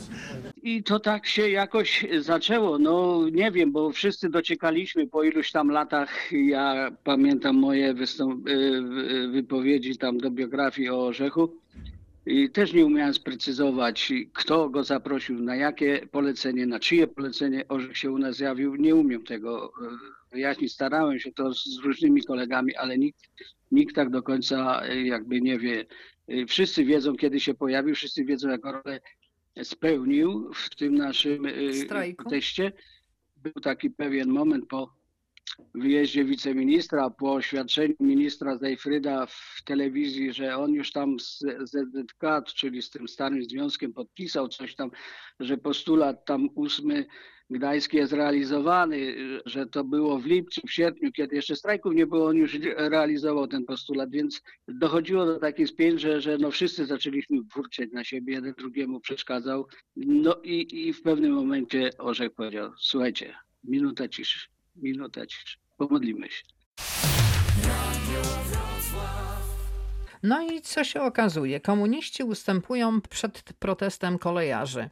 I 0.63 0.83
to 0.83 0.99
tak 0.99 1.25
się 1.27 1.49
jakoś 1.49 2.05
zaczęło. 2.19 2.79
No 2.79 3.21
nie 3.31 3.51
wiem, 3.51 3.71
bo 3.71 3.91
wszyscy 3.91 4.29
dociekaliśmy 4.29 5.07
po 5.07 5.23
iluś 5.23 5.51
tam 5.51 5.69
latach. 5.71 6.31
Ja 6.31 6.91
pamiętam 7.03 7.55
moje 7.55 7.93
wystąp- 7.93 8.49
y, 8.49 9.27
wypowiedzi 9.31 9.97
tam 9.97 10.17
do 10.17 10.31
biografii 10.31 10.89
o 10.89 11.05
Orzechu. 11.05 11.60
I 12.25 12.49
też 12.49 12.73
nie 12.73 12.85
umiałem 12.85 13.13
sprecyzować, 13.13 14.13
kto 14.33 14.69
go 14.69 14.83
zaprosił, 14.83 15.39
na 15.39 15.55
jakie 15.55 16.07
polecenie, 16.11 16.65
na 16.65 16.79
czyje 16.79 17.07
polecenie 17.07 17.67
Orzech 17.67 17.97
się 17.97 18.11
u 18.11 18.17
nas 18.17 18.35
zjawił. 18.35 18.75
Nie 18.75 18.95
umiem 18.95 19.23
tego 19.23 19.67
y, 19.67 19.71
wyjaśnić. 20.31 20.73
Starałem 20.73 21.19
się 21.19 21.31
to 21.31 21.53
z 21.53 21.79
różnymi 21.83 22.23
kolegami, 22.23 22.75
ale 22.75 22.97
nikt, 22.97 23.19
nikt 23.71 23.95
tak 23.95 24.09
do 24.09 24.23
końca 24.23 24.81
y, 24.85 25.03
jakby 25.03 25.41
nie 25.41 25.59
wie. 25.59 25.85
Wszyscy 26.47 26.85
wiedzą, 26.85 27.15
kiedy 27.15 27.39
się 27.39 27.53
pojawił, 27.53 27.95
wszyscy 27.95 28.25
wiedzą, 28.25 28.49
jaką 28.49 28.71
rolę 28.71 28.99
spełnił 29.63 30.51
w 30.53 30.75
tym 30.75 30.95
naszym 30.95 31.43
Strajku? 31.85 32.29
teście. 32.29 32.71
Był 33.37 33.53
taki 33.53 33.89
pewien 33.89 34.29
moment 34.29 34.65
po 34.67 35.00
wyjeździe 35.75 36.25
wiceministra, 36.25 37.09
po 37.09 37.33
oświadczeniu 37.33 37.95
ministra 37.99 38.57
Zajfryda 38.57 39.25
w 39.25 39.61
telewizji, 39.65 40.33
że 40.33 40.57
on 40.57 40.73
już 40.73 40.91
tam 40.91 41.19
z 41.19 41.39
ZZK, 41.63 42.23
czyli 42.55 42.81
z 42.81 42.89
tym 42.89 43.07
starym 43.07 43.43
związkiem 43.43 43.93
podpisał 43.93 44.47
coś 44.47 44.75
tam, 44.75 44.91
że 45.39 45.57
postulat 45.57 46.25
tam 46.25 46.49
ósmy 46.55 47.05
Gdański 47.51 47.97
jest 47.97 48.13
realizowany, 48.13 49.15
że 49.45 49.65
to 49.65 49.83
było 49.83 50.19
w 50.19 50.25
lipcu, 50.25 50.61
w 50.67 50.71
sierpniu, 50.71 51.11
kiedy 51.11 51.35
jeszcze 51.35 51.55
strajków 51.55 51.95
nie 51.95 52.07
było, 52.07 52.27
on 52.27 52.37
już 52.37 52.59
realizował 52.75 53.47
ten 53.47 53.65
postulat, 53.65 54.11
więc 54.11 54.41
dochodziło 54.67 55.25
do 55.25 55.39
takich 55.39 55.67
spięć, 55.67 56.01
że, 56.01 56.21
że 56.21 56.37
no 56.37 56.51
wszyscy 56.51 56.85
zaczęliśmy 56.85 57.37
burczeć 57.55 57.91
na 57.91 58.03
siebie, 58.03 58.33
jeden 58.33 58.53
drugiemu 58.57 58.99
przeszkadzał. 58.99 59.67
No 59.95 60.35
i, 60.43 60.87
i 60.87 60.93
w 60.93 61.01
pewnym 61.01 61.33
momencie 61.33 61.89
Orzech 61.97 62.31
powiedział, 62.33 62.71
słuchajcie, 62.77 63.35
minuta 63.63 64.07
ciszy, 64.07 64.49
minuta 64.75 65.25
ciszy, 65.25 65.57
pomodlimy 65.77 66.29
się. 66.31 66.43
No 70.23 70.41
i 70.41 70.61
co 70.61 70.83
się 70.83 71.01
okazuje? 71.01 71.59
Komuniści 71.59 72.23
ustępują 72.23 73.01
przed 73.01 73.43
protestem 73.59 74.19
kolejarzy. 74.19 74.89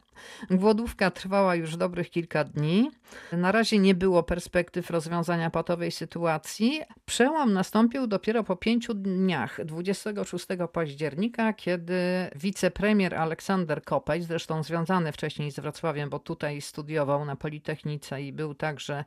Głodówka 0.50 1.10
trwała 1.10 1.54
już 1.54 1.76
dobrych 1.76 2.10
kilka 2.10 2.44
dni. 2.44 2.90
Na 3.32 3.52
razie 3.52 3.78
nie 3.78 3.94
było 3.94 4.22
perspektyw 4.22 4.90
rozwiązania 4.90 5.50
patowej 5.50 5.90
sytuacji. 5.90 6.80
Przełom 7.06 7.52
nastąpił 7.52 8.06
dopiero 8.06 8.44
po 8.44 8.56
pięciu 8.56 8.94
dniach, 8.94 9.64
26 9.64 10.46
października, 10.72 11.52
kiedy 11.52 11.94
wicepremier 12.36 13.14
Aleksander 13.14 13.82
Kopeć, 13.82 14.24
zresztą 14.24 14.62
związany 14.62 15.12
wcześniej 15.12 15.50
z 15.50 15.60
Wrocławiem, 15.60 16.10
bo 16.10 16.18
tutaj 16.18 16.60
studiował 16.60 17.24
na 17.24 17.36
Politechnice 17.36 18.22
i 18.22 18.32
był 18.32 18.54
także 18.54 19.04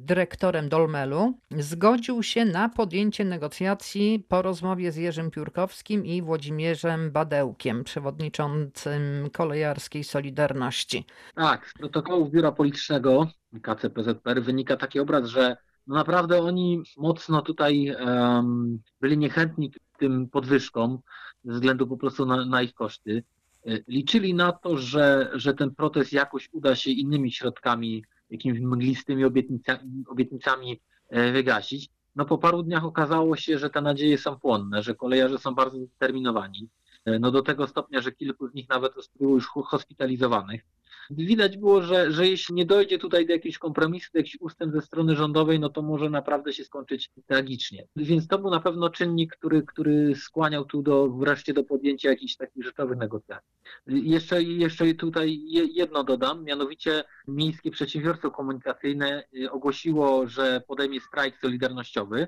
dyrektorem 0.00 0.68
Dolmelu, 0.68 1.34
zgodził 1.58 2.22
się 2.22 2.44
na 2.44 2.68
podjęcie 2.68 3.24
negocjacji 3.24 4.24
po 4.28 4.42
rozmowie 4.42 4.92
z 4.92 4.96
Jerzym 4.96 5.30
Piórkowskim 5.30 5.61
i 6.04 6.22
Włodzimierzem 6.22 7.10
Badełkiem, 7.10 7.84
przewodniczącym 7.84 9.30
kolejarskiej 9.32 10.04
Solidarności. 10.04 11.04
Tak, 11.34 11.68
z 11.68 11.72
protokołów 11.72 12.30
Biura 12.30 12.52
Politycznego 12.52 13.26
KCPZPR 13.62 14.42
wynika 14.42 14.76
taki 14.76 15.00
obraz, 15.00 15.28
że 15.28 15.56
no 15.86 15.94
naprawdę 15.94 16.42
oni 16.42 16.82
mocno 16.96 17.42
tutaj 17.42 17.88
em, 17.98 18.78
byli 19.00 19.18
niechętni 19.18 19.72
tym 19.98 20.28
podwyżkom 20.28 20.98
ze 21.44 21.52
względu 21.52 21.86
po 21.86 21.96
prostu 21.96 22.26
na, 22.26 22.44
na 22.46 22.62
ich 22.62 22.74
koszty. 22.74 23.24
Y, 23.68 23.84
Liczyli 23.88 24.34
na 24.34 24.52
to, 24.52 24.76
że, 24.76 25.30
że 25.34 25.54
ten 25.54 25.74
protest 25.74 26.12
jakoś 26.12 26.48
uda 26.52 26.76
się 26.76 26.90
innymi 26.90 27.32
środkami, 27.32 28.04
jakimiś 28.30 28.60
mglistymi 28.60 29.24
obietnica, 29.24 29.78
obietnicami 30.06 30.80
e, 31.08 31.32
wygasić. 31.32 31.88
No 32.14 32.24
po 32.24 32.38
paru 32.38 32.62
dniach 32.62 32.84
okazało 32.84 33.36
się, 33.36 33.58
że 33.58 33.70
te 33.70 33.80
nadzieje 33.80 34.18
są 34.18 34.38
płonne, 34.38 34.82
że 34.82 34.94
kolejarze 34.94 35.38
są 35.38 35.54
bardzo 35.54 35.78
zdeterminowani. 35.78 36.68
E, 37.04 37.18
No 37.18 37.30
do 37.30 37.42
tego 37.42 37.66
stopnia, 37.66 38.00
że 38.00 38.12
kilku 38.12 38.48
z 38.48 38.54
nich 38.54 38.68
nawet 38.68 38.92
było 39.20 39.34
już 39.34 39.46
ho- 39.48 39.62
hospitalizowanych. 39.62 40.62
Widać 41.10 41.56
było, 41.58 41.82
że, 41.82 42.12
że 42.12 42.26
jeśli 42.28 42.54
nie 42.54 42.66
dojdzie 42.66 42.98
tutaj 42.98 43.26
do 43.26 43.32
jakiegoś 43.32 43.58
kompromisu, 43.58 44.10
do 44.12 44.18
jakichś 44.18 44.36
ustęp 44.40 44.72
ze 44.72 44.80
strony 44.80 45.16
rządowej, 45.16 45.60
no 45.60 45.68
to 45.68 45.82
może 45.82 46.10
naprawdę 46.10 46.52
się 46.52 46.64
skończyć 46.64 47.10
tragicznie. 47.26 47.86
Więc 47.96 48.28
to 48.28 48.38
był 48.38 48.50
na 48.50 48.60
pewno 48.60 48.90
czynnik, 48.90 49.36
który, 49.36 49.62
który 49.62 50.14
skłaniał 50.16 50.64
tu 50.64 50.82
do, 50.82 51.08
wreszcie 51.10 51.54
do 51.54 51.64
podjęcia 51.64 52.10
jakichś 52.10 52.36
takich 52.36 52.64
rzeczowych 52.64 52.98
negocjacji. 52.98 53.48
Jeszcze, 53.86 54.42
jeszcze 54.42 54.94
tutaj 54.94 55.40
je- 55.44 55.66
jedno 55.72 56.04
dodam, 56.04 56.44
mianowicie 56.44 57.04
Miejskie 57.28 57.70
Przedsiębiorstwo 57.70 58.30
Komunikacyjne 58.30 59.24
y, 59.36 59.50
ogłosiło, 59.50 60.28
że 60.28 60.62
podejmie 60.68 61.00
strajk 61.00 61.38
solidarnościowy. 61.40 62.26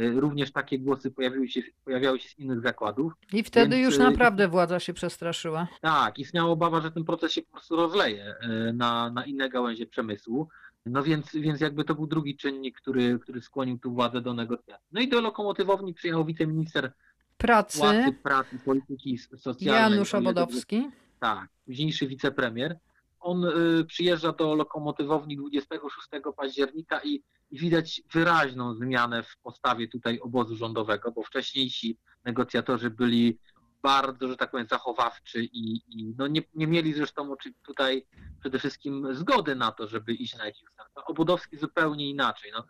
Y, 0.00 0.20
Również 0.20 0.52
takie 0.52 0.78
głosy 0.78 1.10
pojawiły 1.10 1.48
się, 1.48 1.60
pojawiały 1.84 2.20
się 2.20 2.28
z 2.28 2.38
innych 2.38 2.60
zakładów. 2.60 3.12
I 3.32 3.42
wtedy 3.42 3.76
Więc, 3.76 3.86
już 3.86 3.96
y, 3.96 3.98
naprawdę 4.10 4.48
władza 4.48 4.80
się 4.80 4.94
przestraszyła. 4.94 5.68
tak, 5.80 6.18
istniała 6.18 6.50
obawa, 6.50 6.80
że 6.80 6.90
ten 6.90 7.04
proces 7.04 7.32
się 7.32 7.42
po 7.42 7.52
prostu 7.52 7.76
rozleje 7.76 8.34
e, 8.40 8.72
na, 8.72 9.10
na 9.10 9.24
inne 9.24 9.48
gałęzie 9.48 9.86
przemysłu. 9.86 10.48
No 10.86 11.02
więc, 11.02 11.32
więc 11.34 11.60
jakby 11.60 11.84
to 11.84 11.94
był 11.94 12.06
drugi 12.06 12.36
czynnik, 12.36 12.80
który, 12.80 13.18
który 13.18 13.40
skłonił 13.40 13.78
tu 13.78 13.92
władzę 13.92 14.20
do 14.20 14.34
negocjacji. 14.34 14.86
No 14.92 15.00
i 15.00 15.08
do 15.08 15.20
lokomotywowni 15.20 15.94
przyjechał 15.94 16.24
wiceminister 16.24 16.92
Pracy 17.36 17.78
Płacy, 17.78 18.12
Pracy, 18.22 18.58
Polityki 18.64 19.18
Socjalnej. 19.18 19.92
Janusz 19.92 20.14
Obodowski. 20.14 20.90
Tak, 21.20 21.48
późniejszy 21.66 22.06
wicepremier. 22.06 22.78
On 23.26 23.44
y, 23.44 23.84
przyjeżdża 23.84 24.32
do 24.32 24.54
lokomotywowni 24.54 25.36
26 25.36 26.08
października 26.36 27.00
i, 27.04 27.22
widać 27.52 28.02
wyraźną 28.12 28.74
zmianę 28.74 29.22
w 29.22 29.36
postawie 29.42 29.88
tutaj 29.88 30.20
obozu 30.20 30.56
rządowego, 30.56 31.12
bo 31.12 31.22
wcześniejsi 31.22 31.98
negocjatorzy 32.24 32.90
byli 32.90 33.38
bardzo, 33.82 34.28
że 34.28 34.36
tak 34.36 34.50
powiem, 34.50 34.66
zachowawczy 34.70 35.44
i, 35.44 35.80
i 35.88 36.14
no 36.18 36.26
nie, 36.26 36.42
nie 36.54 36.66
mieli 36.66 36.92
zresztą 36.92 37.34
tutaj 37.62 38.06
przede 38.40 38.58
wszystkim 38.58 39.14
zgody 39.14 39.54
na 39.54 39.72
to, 39.72 39.88
żeby 39.88 40.14
iść 40.14 40.36
na 40.36 40.46
jakiś 40.46 40.62
ustęp. 40.62 40.88
Obudowski 41.06 41.56
zupełnie 41.56 42.10
inaczej, 42.10 42.52
no, 42.54 42.64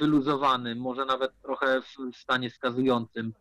wyluzowany, 0.00 0.74
może 0.74 1.04
nawet 1.04 1.32
trochę 1.42 1.82
w 2.12 2.16
stanie 2.16 2.50
skazującym, 2.50 3.32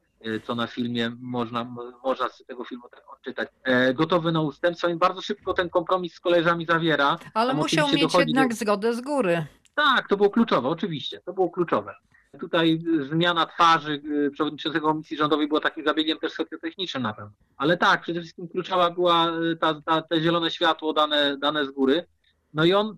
co 0.44 0.56
na 0.56 0.68
filmie 0.68 1.12
można, 1.22 1.64
można 2.04 2.30
z 2.30 2.44
tego 2.46 2.64
filmu 2.64 2.84
tak 2.92 3.14
odczytać. 3.14 3.50
E, 3.64 3.94
gotowy 3.94 4.32
na 4.32 4.42
ustępstwa 4.42 4.90
i 4.90 4.96
bardzo 4.96 5.22
szybko 5.22 5.54
ten 5.54 5.70
kompromis 5.70 6.14
z 6.14 6.20
koleżami 6.20 6.66
zawiera. 6.66 7.18
Ale 7.34 7.54
musiał 7.54 7.88
mieć 7.88 8.02
dochodzi 8.02 8.26
do- 8.26 8.30
jednak 8.30 8.54
zgodę 8.54 8.94
z 8.94 9.02
góry. 9.02 9.46
tak, 9.76 10.08
to 10.08 10.18
było 10.18 10.30
kluczowe, 10.30 10.68
oczywiście, 10.70 11.22
to 11.26 11.34
było 11.34 11.50
kluczowe. 11.50 11.96
Tutaj 12.40 12.80
y, 13.02 13.06
zmiana 13.06 13.46
twarzy 13.46 14.02
y, 14.28 14.32
przewodniczącego 14.32 14.88
komisji 14.88 15.18
rządowej 15.18 15.48
była 15.48 15.60
takim 15.60 15.86
zabiegiem 15.86 16.18
też 16.18 16.32
socjotechnicznym 16.32 17.04
na 17.04 17.14
pewno. 17.14 17.32
Ale 17.58 17.78
tak, 17.78 18.02
przede 18.02 18.20
wszystkim 18.20 18.48
kluczowa 18.48 18.90
była 18.92 19.32
y, 19.32 19.56
ta, 19.56 19.82
ta, 19.82 20.02
te 20.02 20.22
zielone 20.22 20.52
światło 20.52 20.94
dane, 20.94 21.38
dane 21.38 21.66
z 21.66 21.72
góry. 21.72 22.06
No 22.54 22.66
i 22.66 22.74
on, 22.74 22.98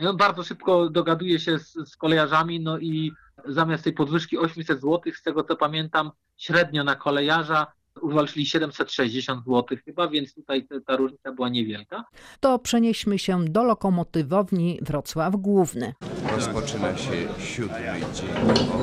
i 0.00 0.06
on 0.06 0.16
bardzo 0.16 0.42
szybko 0.42 0.90
dogaduje 0.90 1.40
się 1.40 1.58
z, 1.58 1.72
z 1.72 1.96
kolejarzami, 1.96 2.60
no 2.60 2.78
i 2.78 3.12
zamiast 3.44 3.84
tej 3.84 3.92
podwyżki 3.92 4.38
800 4.38 4.80
zł, 4.80 5.00
z 5.14 5.22
tego 5.22 5.44
co 5.44 5.56
pamiętam, 5.56 6.10
średnio 6.36 6.84
na 6.84 6.96
kolejarza 6.96 7.66
uwalczyli 8.00 8.46
760 8.46 9.44
zł 9.44 9.78
chyba, 9.84 10.08
więc 10.08 10.34
tutaj 10.34 10.66
te, 10.66 10.80
ta 10.80 10.96
różnica 10.96 11.32
była 11.32 11.48
niewielka. 11.48 12.04
To 12.40 12.58
przenieśmy 12.58 13.18
się 13.18 13.44
do 13.44 13.64
lokomotywowni 13.64 14.78
Wrocław 14.82 15.36
Główny. 15.36 15.92
Rozpoczyna 16.36 16.96
się 16.96 17.12
siódmy 17.38 18.00
dzień 18.14 18.28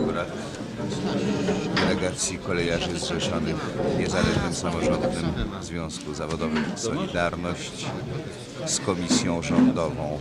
obrad 0.04 0.32
delegacji 1.76 2.38
kolejarzy 2.38 3.00
zrzeszonych 3.00 3.56
w 3.56 4.00
Niezależnym 4.00 4.54
Samorządnym 4.54 5.52
Związku 5.62 6.14
Zawodowym 6.14 6.66
Solidarność 6.76 7.86
z 8.66 8.80
komisją 8.80 9.42
rządową. 9.42 10.20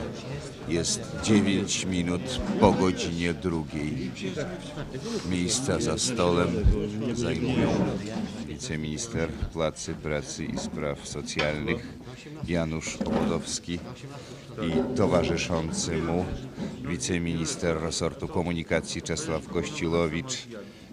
Jest 0.69 1.17
9 1.23 1.85
minut 1.85 2.41
po 2.61 2.73
godzinie 2.73 3.35
drugiej. 3.35 4.11
Miejsca 5.31 5.81
za 5.81 5.99
stolem 5.99 6.49
zajmują 7.15 7.69
wiceminister 8.47 9.29
Pracy, 9.31 9.95
Pracy 9.95 10.45
i 10.45 10.59
Spraw 10.59 11.09
Socjalnych 11.09 11.99
Janusz 12.49 12.97
Obodowski 12.97 13.79
i 14.63 14.97
towarzyszący 14.97 15.97
mu 15.97 16.25
wiceminister 16.89 17.81
resortu 17.83 18.29
komunikacji 18.29 19.03
Czesław 19.03 19.47
Kościulowicz 19.47 20.47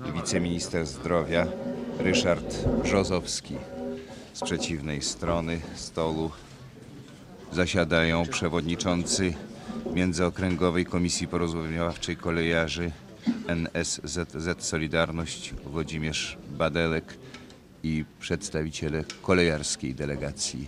i 0.10 0.12
wiceminister 0.14 0.86
zdrowia 0.86 1.48
Ryszard 2.00 2.68
Brzozowski. 2.84 3.56
Z 4.34 4.42
przeciwnej 4.42 5.02
strony 5.02 5.62
stolu 5.76 6.32
zasiadają 7.52 8.26
przewodniczący 8.26 9.34
Międzyokręgowej 9.94 10.86
Komisji 10.86 11.28
Porozumiewawczej 11.28 12.18
Kolejarzy 12.18 12.92
NSZZ 13.48 14.64
Solidarność 14.66 15.54
Włodzimierz 15.54 16.38
Badelek 16.50 17.18
i 17.84 18.06
przedstawiciele 18.20 19.04
kolejarskiej 19.22 19.96
delegacji. 19.96 20.68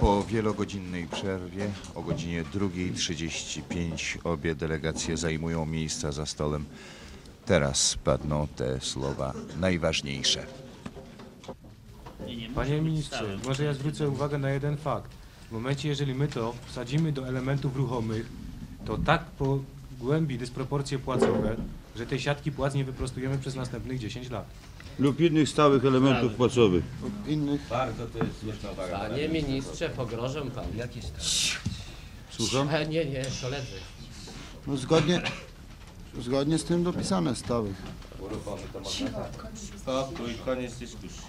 Po 0.00 0.24
wielogodzinnej 0.24 1.06
przerwie 1.06 1.70
o 1.94 2.02
godzinie 2.02 2.44
2.35 2.44 4.18
obie 4.24 4.54
delegacje 4.54 5.16
zajmują 5.16 5.66
miejsca 5.66 6.12
za 6.12 6.26
stolem. 6.26 6.64
Teraz 7.46 7.98
padną 8.04 8.46
te 8.56 8.80
słowa 8.80 9.32
najważniejsze. 9.60 10.46
Panie 12.54 12.82
ministrze, 12.82 13.38
może 13.46 13.64
ja 13.64 13.74
zwrócę 13.74 14.08
uwagę 14.08 14.38
na 14.38 14.50
jeden 14.50 14.76
fakt. 14.76 15.23
W 15.48 15.52
momencie, 15.52 15.88
jeżeli 15.88 16.14
my 16.14 16.28
to 16.28 16.54
wsadzimy 16.66 17.12
do 17.12 17.28
elementów 17.28 17.76
ruchomych, 17.76 18.26
to 18.86 18.98
tak 18.98 19.24
pogłębi 19.24 20.38
dysproporcje 20.38 20.98
płacowe, 20.98 21.56
że 21.96 22.06
tej 22.06 22.20
siatki 22.20 22.52
płac 22.52 22.74
nie 22.74 22.84
wyprostujemy 22.84 23.38
przez 23.38 23.54
następnych 23.54 23.98
10 23.98 24.30
lat. 24.30 24.46
lub 24.98 25.20
innych 25.20 25.48
stałych 25.48 25.84
elementów 25.84 26.34
płacowych. 26.34 26.84
Innych. 27.26 27.60
Bardzo 27.70 28.06
to 28.06 28.18
jest 28.24 28.40
słuszna 28.40 28.70
uwaga. 28.70 28.98
Panie 28.98 29.28
ministrze, 29.28 29.88
pogrożę 29.88 30.42
panu. 30.42 30.68
Jaki 30.76 30.96
jest 30.98 31.12
Słucham? 32.30 32.68
E, 32.68 32.86
Nie, 32.86 33.04
nie, 33.04 33.22
koledzy. 33.42 33.66
No 34.66 34.76
zgodnie, 34.76 35.22
zgodnie 36.20 36.58
z 36.58 36.64
tym 36.64 36.84
dopisane 36.84 37.36
stałych. 37.36 37.76
Uruchomy 38.20 38.62
to 38.72 38.80
można 38.80 39.10
tak. 39.10 39.46
Spokój, 39.78 40.34
koniec 40.44 40.78
dyskusji. 40.78 41.22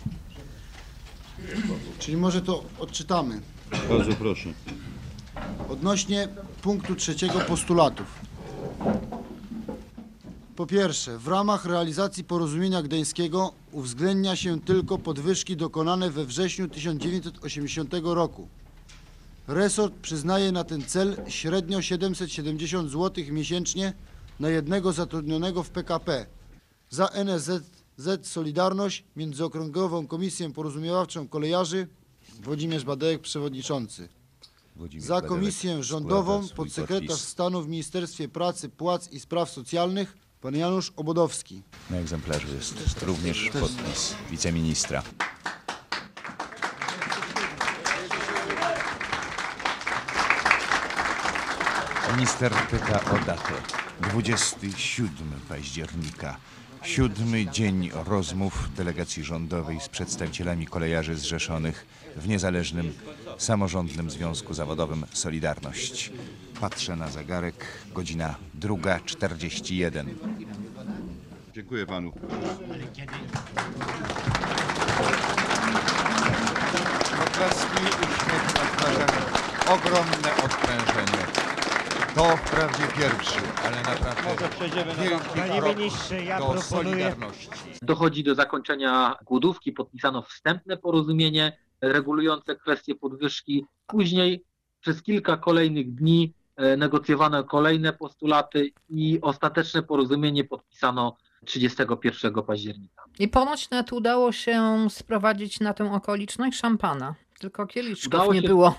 Czyli 1.99 2.17
może 2.17 2.41
to 2.41 2.63
odczytamy. 2.79 3.41
Bardzo 3.89 4.11
proszę. 4.13 4.49
Odnośnie 5.69 6.27
punktu 6.61 6.95
trzeciego 6.95 7.39
postulatów. 7.39 8.07
Po 10.55 10.65
pierwsze, 10.65 11.17
w 11.17 11.27
ramach 11.27 11.65
realizacji 11.65 12.23
porozumienia 12.23 12.81
gdańskiego 12.81 13.53
uwzględnia 13.71 14.35
się 14.35 14.61
tylko 14.61 14.97
podwyżki 14.97 15.57
dokonane 15.57 16.09
we 16.09 16.25
wrześniu 16.25 16.67
1980 16.67 17.93
roku. 18.03 18.47
Resort 19.47 19.93
przyznaje 20.01 20.51
na 20.51 20.63
ten 20.63 20.83
cel 20.83 21.17
średnio 21.27 21.81
770 21.81 22.91
zł 22.91 23.23
miesięcznie 23.31 23.93
na 24.39 24.49
jednego 24.49 24.91
zatrudnionego 24.91 25.63
w 25.63 25.69
PKP. 25.69 26.25
Za 26.89 27.07
NSZ 27.07 28.27
Solidarność, 28.27 29.03
Międzyokręgową 29.15 30.07
Komisję 30.07 30.53
Porozumiewawczą 30.53 31.27
Kolejarzy, 31.27 31.87
Włodzimierz 32.41 32.83
Badek, 32.83 33.21
przewodniczący. 33.21 34.09
Włodzimierz 34.75 35.05
Za 35.07 35.13
Badelek 35.13 35.29
komisję 35.29 35.69
składa 35.71 35.83
rządową 35.83 36.43
swój 36.43 36.55
podsekretarz 36.55 37.07
podpis. 37.07 37.27
stanu 37.27 37.61
w 37.61 37.67
Ministerstwie 37.67 38.27
Pracy, 38.27 38.69
Płac 38.69 39.11
i 39.11 39.19
Spraw 39.19 39.49
Socjalnych 39.49 40.17
pan 40.41 40.55
Janusz 40.55 40.93
Obodowski. 40.95 41.61
Na 41.89 41.97
egzemplarzu 41.97 42.47
jest 42.55 43.03
również 43.03 43.49
podpis 43.59 44.15
wiceministra. 44.31 45.03
Minister 52.15 52.51
pyta 52.71 53.11
o 53.11 53.25
datę. 53.25 53.53
27 54.01 55.39
października. 55.49 56.37
Siódmy 56.85 57.45
dzień 57.45 57.89
rozmów 58.05 58.69
delegacji 58.75 59.23
rządowej 59.23 59.79
z 59.79 59.89
przedstawicielami 59.89 60.67
kolejarzy 60.67 61.15
zrzeszonych 61.15 61.85
w 62.15 62.27
niezależnym 62.27 62.93
samorządnym 63.37 64.09
związku 64.11 64.53
zawodowym 64.53 65.05
Solidarność. 65.13 66.11
Patrzę 66.61 66.95
na 66.95 67.07
zegarek, 67.07 67.65
godzina 67.93 68.35
2.41. 68.59 70.05
Dziękuję 71.53 71.85
panu. 71.85 72.13
Oklaski, 77.27 77.83
uśmiech 77.85 78.55
na 78.55 78.77
twarzach, 78.77 79.33
ogromne 79.67 80.35
odprężenie. 80.43 81.25
To 82.15 82.37
wprawdzie 82.37 82.83
pierwszy, 82.97 83.39
ale 83.65 83.75
naprawdę 83.75 84.49
wielki 85.03 85.39
Panie 85.39 85.61
krok 85.61 85.77
ministrze, 85.77 86.23
ja 86.23 86.39
do 86.39 86.45
proponuję- 86.45 86.61
solidarności. 86.61 87.49
Dochodzi 87.81 88.23
do 88.23 88.35
zakończenia 88.35 89.15
głodówki, 89.25 89.71
podpisano 89.71 90.21
wstępne 90.21 90.77
porozumienie 90.77 91.57
regulujące 91.81 92.55
kwestie 92.55 92.95
podwyżki. 92.95 93.65
Później 93.87 94.43
przez 94.81 95.01
kilka 95.03 95.37
kolejnych 95.37 95.95
dni 95.95 96.33
e, 96.55 96.77
negocjowano 96.77 97.43
kolejne 97.43 97.93
postulaty 97.93 98.71
i 98.89 99.19
ostateczne 99.21 99.83
porozumienie 99.83 100.43
podpisano 100.43 101.17
31 101.45 102.33
października. 102.43 103.03
I 103.19 103.27
ponoć 103.27 103.69
nawet 103.69 103.93
udało 103.93 104.31
się 104.31 104.87
sprowadzić 104.89 105.59
na 105.59 105.73
tę 105.73 105.91
okoliczność 105.93 106.57
szampana. 106.59 107.15
Tylko 107.39 107.67
kieliszków 107.67 108.07
Udało 108.13 108.33
nie 108.33 108.41
się- 108.41 108.47
było. 108.47 108.75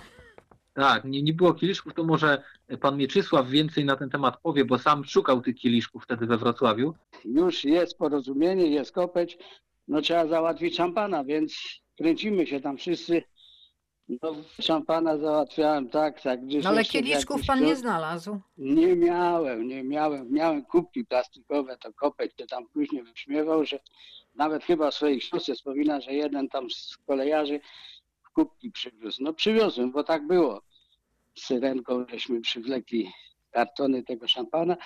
Tak, 0.76 1.04
nie, 1.04 1.22
nie 1.22 1.32
było 1.32 1.54
kieliszków, 1.54 1.94
to 1.94 2.04
może 2.04 2.42
pan 2.80 2.96
Mieczysław 2.96 3.48
więcej 3.48 3.84
na 3.84 3.96
ten 3.96 4.10
temat 4.10 4.40
powie, 4.42 4.64
bo 4.64 4.78
sam 4.78 5.04
szukał 5.04 5.40
tych 5.40 5.56
kieliszków 5.56 6.04
wtedy 6.04 6.26
we 6.26 6.36
Wrocławiu. 6.38 6.94
Już 7.24 7.64
jest 7.64 7.98
porozumienie, 7.98 8.66
jest 8.66 8.92
kopeć, 8.92 9.38
no 9.88 10.00
trzeba 10.00 10.26
załatwić 10.26 10.76
szampana, 10.76 11.24
więc 11.24 11.54
kręcimy 11.98 12.46
się 12.46 12.60
tam 12.60 12.76
wszyscy. 12.76 13.22
No, 14.08 14.34
szampana 14.60 15.18
załatwiałem 15.18 15.88
tak, 15.88 16.20
tak. 16.20 16.44
gdzieś 16.46 16.64
No 16.64 16.70
ale 16.70 16.78
jeszcze 16.78 16.92
kieliszków 16.92 17.36
jakiś 17.36 17.46
pan 17.46 17.64
nie 17.64 17.76
znalazł. 17.76 18.40
Nie 18.58 18.96
miałem, 18.96 19.68
nie 19.68 19.84
miałem. 19.84 20.32
Miałem 20.32 20.64
kubki 20.64 21.04
plastikowe, 21.04 21.76
to 21.76 21.92
kopeć 21.92 22.32
się 22.40 22.46
tam 22.46 22.66
później 22.68 23.02
wyśmiewał, 23.02 23.64
że 23.64 23.78
nawet 24.34 24.64
chyba 24.64 24.90
w 24.90 24.94
swojej 24.94 25.20
książce 25.20 25.54
wspomina, 25.54 26.00
że 26.00 26.12
jeden 26.12 26.48
tam 26.48 26.70
z 26.70 26.96
kolejarzy 27.06 27.60
kubki 28.36 28.70
przywiózł. 28.70 29.22
No 29.22 29.32
przywiozłem, 29.34 29.92
bo 29.92 30.04
tak 30.04 30.26
było. 30.26 30.62
Z 31.38 31.44
syrenką 31.46 32.04
żeśmy 32.10 32.40
przywlekli 32.40 33.10
kartony 33.50 34.02
tego 34.02 34.28
szampana, 34.28 34.76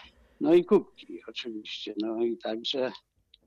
no 0.41 0.55
i 0.55 0.65
kubki 0.65 1.21
oczywiście. 1.29 1.95
No 2.03 2.23
i 2.25 2.37
także 2.39 2.93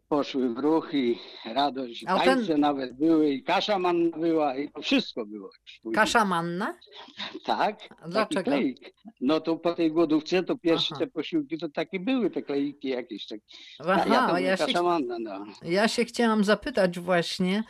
poszły 0.10 0.54
w 0.54 0.58
ruch 0.58 0.94
i 0.94 1.20
radość, 1.46 2.04
A 2.08 2.20
ten- 2.20 2.26
tańce 2.26 2.58
nawet 2.58 2.94
były, 2.94 3.30
i 3.34 3.44
kasza 3.44 3.80
manna 3.80 4.18
była, 4.18 4.58
i 4.58 4.70
to 4.72 4.82
wszystko 4.82 5.26
było. 5.26 5.50
Kasza 5.94 6.26
manna? 6.26 6.78
Tak. 7.46 7.80
A 8.02 8.08
dlaczego? 8.08 8.44
Kleik. 8.52 8.94
No 9.22 9.40
to 9.40 9.56
po 9.58 9.74
tej 9.76 9.92
głodówce 9.92 10.44
to 10.44 10.58
pierwsze 10.58 10.96
Aha. 10.96 11.06
te 11.06 11.12
posiłki 11.12 11.58
to 11.58 11.70
takie 11.70 12.00
były, 12.00 12.30
te 12.30 12.42
kleiki 12.42 12.88
jakieś. 12.88 13.28
Tak. 13.28 13.40
Aha, 13.80 14.06
ja 14.08 14.40
ja 14.40 14.50
ja 14.50 14.58
się- 14.58 14.66
kasza 14.66 14.84
manna, 14.84 15.20
no. 15.20 15.46
Ja 15.64 15.88
się 15.88 16.06
chciałam 16.06 16.44
zapytać 16.44 17.00
właśnie, 17.00 17.64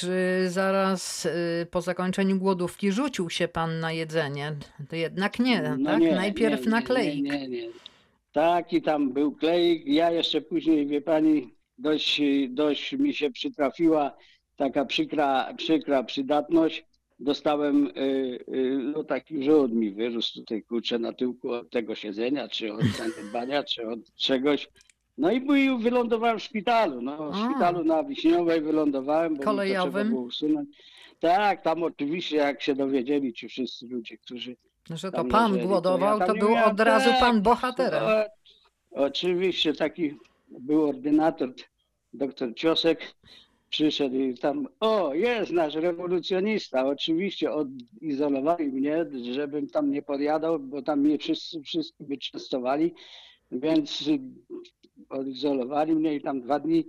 czy 0.00 0.10
zaraz 0.50 1.24
y, 1.26 1.66
po 1.70 1.80
zakończeniu 1.80 2.38
głodówki 2.38 2.92
rzucił 2.92 3.30
się 3.30 3.48
pan 3.48 3.80
na 3.80 3.92
jedzenie? 3.92 4.56
To 4.88 4.96
jednak 4.96 5.38
nie, 5.38 5.74
No 5.78 5.90
tak? 5.90 6.00
nie, 6.00 6.14
Najpierw 6.14 6.64
nie, 6.64 6.70
na 6.70 6.80
nie, 6.80 6.86
kleik. 6.86 7.22
Nie, 7.24 7.48
nie. 7.48 7.68
Taki 8.32 8.82
tam 8.82 9.12
był 9.12 9.32
kleik. 9.32 9.86
Ja 9.86 10.10
jeszcze 10.10 10.40
później, 10.40 10.86
wie 10.86 11.00
pani, 11.00 11.54
dość, 11.78 12.20
dość 12.48 12.92
mi 12.92 13.14
się 13.14 13.30
przytrafiła 13.30 14.16
taka 14.56 14.84
przykra, 14.84 15.54
przykra 15.56 16.02
przydatność. 16.02 16.84
Dostałem, 17.18 17.86
y, 17.86 17.90
y, 18.54 18.78
no 18.94 19.04
taki 19.04 19.44
żołd 19.44 19.72
mi 19.72 19.90
wyrósł 19.92 20.34
tutaj, 20.34 20.62
kurczę, 20.62 20.98
na 20.98 21.12
tyłku 21.12 21.50
od 21.50 21.70
tego 21.70 21.94
siedzenia, 21.94 22.48
czy 22.48 22.72
od 22.72 22.84
zaniedbania, 22.84 23.62
czy 23.64 23.88
od 23.88 24.14
czegoś. 24.16 24.68
No 25.18 25.32
i 25.32 25.40
wylądowałem 25.78 26.38
w 26.38 26.42
szpitalu, 26.42 27.02
no 27.02 27.30
w 27.30 27.34
A. 27.34 27.50
szpitalu 27.50 27.84
na 27.84 28.04
Wiśniowej 28.04 28.60
wylądowałem, 28.60 29.28
bo 29.28 29.32
mi 29.32 29.38
to 29.38 29.42
trzeba 29.42 29.52
Kolejowym? 29.56 30.08
było 30.08 30.22
usunąć. 30.22 30.68
Tak, 31.20 31.62
tam 31.62 31.82
oczywiście 31.82 32.36
jak 32.36 32.62
się 32.62 32.74
dowiedzieli 32.74 33.32
ci 33.32 33.48
wszyscy 33.48 33.86
ludzie, 33.86 34.18
którzy 34.18 34.56
Że 34.90 35.12
to 35.12 35.24
pan 35.24 35.52
leżeli, 35.52 35.68
głodował, 35.68 36.18
ja 36.18 36.20
to 36.20 36.26
tam 36.26 36.36
nie 36.36 36.40
był 36.40 36.50
miałem- 36.50 36.70
od 36.70 36.80
razu 36.80 37.10
tak, 37.10 37.20
pan 37.20 37.42
bohaterem. 37.42 38.02
Oczywiście 38.90 39.74
taki 39.74 40.14
był 40.48 40.88
ordynator, 40.88 41.54
doktor 42.12 42.54
Ciosek, 42.54 43.14
przyszedł 43.70 44.16
i 44.16 44.38
tam, 44.38 44.68
o 44.80 45.14
jest 45.14 45.52
nasz 45.52 45.74
rewolucjonista, 45.74 46.86
oczywiście 46.86 47.52
odizolowali 47.52 48.66
mnie, 48.72 49.06
żebym 49.32 49.68
tam 49.68 49.90
nie 49.90 50.02
podjadał, 50.02 50.58
bo 50.58 50.82
tam 50.82 51.00
mnie 51.00 51.18
wszyscy, 51.18 51.62
wszyscy 51.62 52.04
by 52.04 52.18
częstowali, 52.18 52.94
więc 53.50 54.04
odizolowali 55.08 55.94
mnie 55.94 56.14
i 56.14 56.20
tam 56.20 56.40
dwa 56.40 56.60
dni 56.60 56.84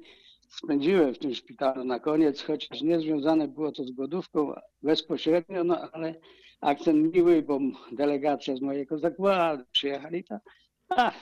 spędziłem 0.49 1.13
w 1.13 1.20
tym 1.20 1.34
szpitalu 1.36 1.84
na 1.84 1.99
koniec, 1.99 2.41
chociaż 2.41 2.82
nie 2.82 2.99
związane 2.99 3.47
było 3.47 3.72
to 3.72 3.84
z 3.84 3.91
głodówką 3.91 4.53
bezpośrednio, 4.84 5.63
no 5.63 5.91
ale 5.91 6.15
akcent 6.61 7.13
miły, 7.15 7.41
bo 7.41 7.59
delegacja 7.91 8.55
z 8.55 8.61
mojego 8.61 8.99
zakładu 8.99 9.63
przyjechali 9.72 10.24
tam. 10.24 10.39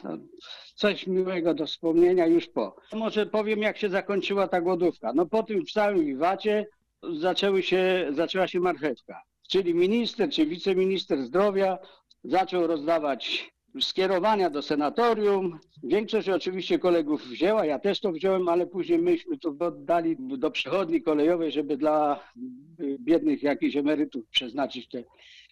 No, 0.03 0.17
coś 0.75 1.07
miłego 1.07 1.53
do 1.53 1.65
wspomnienia 1.65 2.27
już 2.27 2.47
po. 2.47 2.75
Może 2.93 3.25
powiem, 3.25 3.59
jak 3.59 3.77
się 3.77 3.89
zakończyła 3.89 4.47
ta 4.47 4.61
głodówka. 4.61 5.13
No 5.15 5.25
po 5.25 5.43
tym 5.43 5.65
całym 5.65 6.05
wiwacie 6.05 6.67
zaczęły 7.19 7.63
się, 7.63 8.07
zaczęła 8.11 8.47
się 8.47 8.59
marchewka. 8.59 9.21
Czyli 9.49 9.73
minister 9.73 10.29
czy 10.29 10.45
wiceminister 10.45 11.23
zdrowia 11.23 11.77
zaczął 12.23 12.67
rozdawać 12.67 13.54
skierowania 13.81 14.49
do 14.49 14.61
senatorium. 14.61 15.59
Większość 15.83 16.29
oczywiście 16.29 16.79
kolegów 16.79 17.27
wzięła, 17.27 17.65
ja 17.65 17.79
też 17.79 17.99
to 17.99 18.11
wziąłem, 18.11 18.49
ale 18.49 18.67
później 18.67 18.99
myśmy 18.99 19.37
to 19.37 19.55
oddali 19.59 20.15
do 20.19 20.51
przechodni 20.51 21.01
kolejowej, 21.01 21.51
żeby 21.51 21.77
dla 21.77 22.19
biednych 22.99 23.43
jakichś 23.43 23.75
emerytów 23.75 24.27
przeznaczyć 24.27 24.89
te 24.89 25.03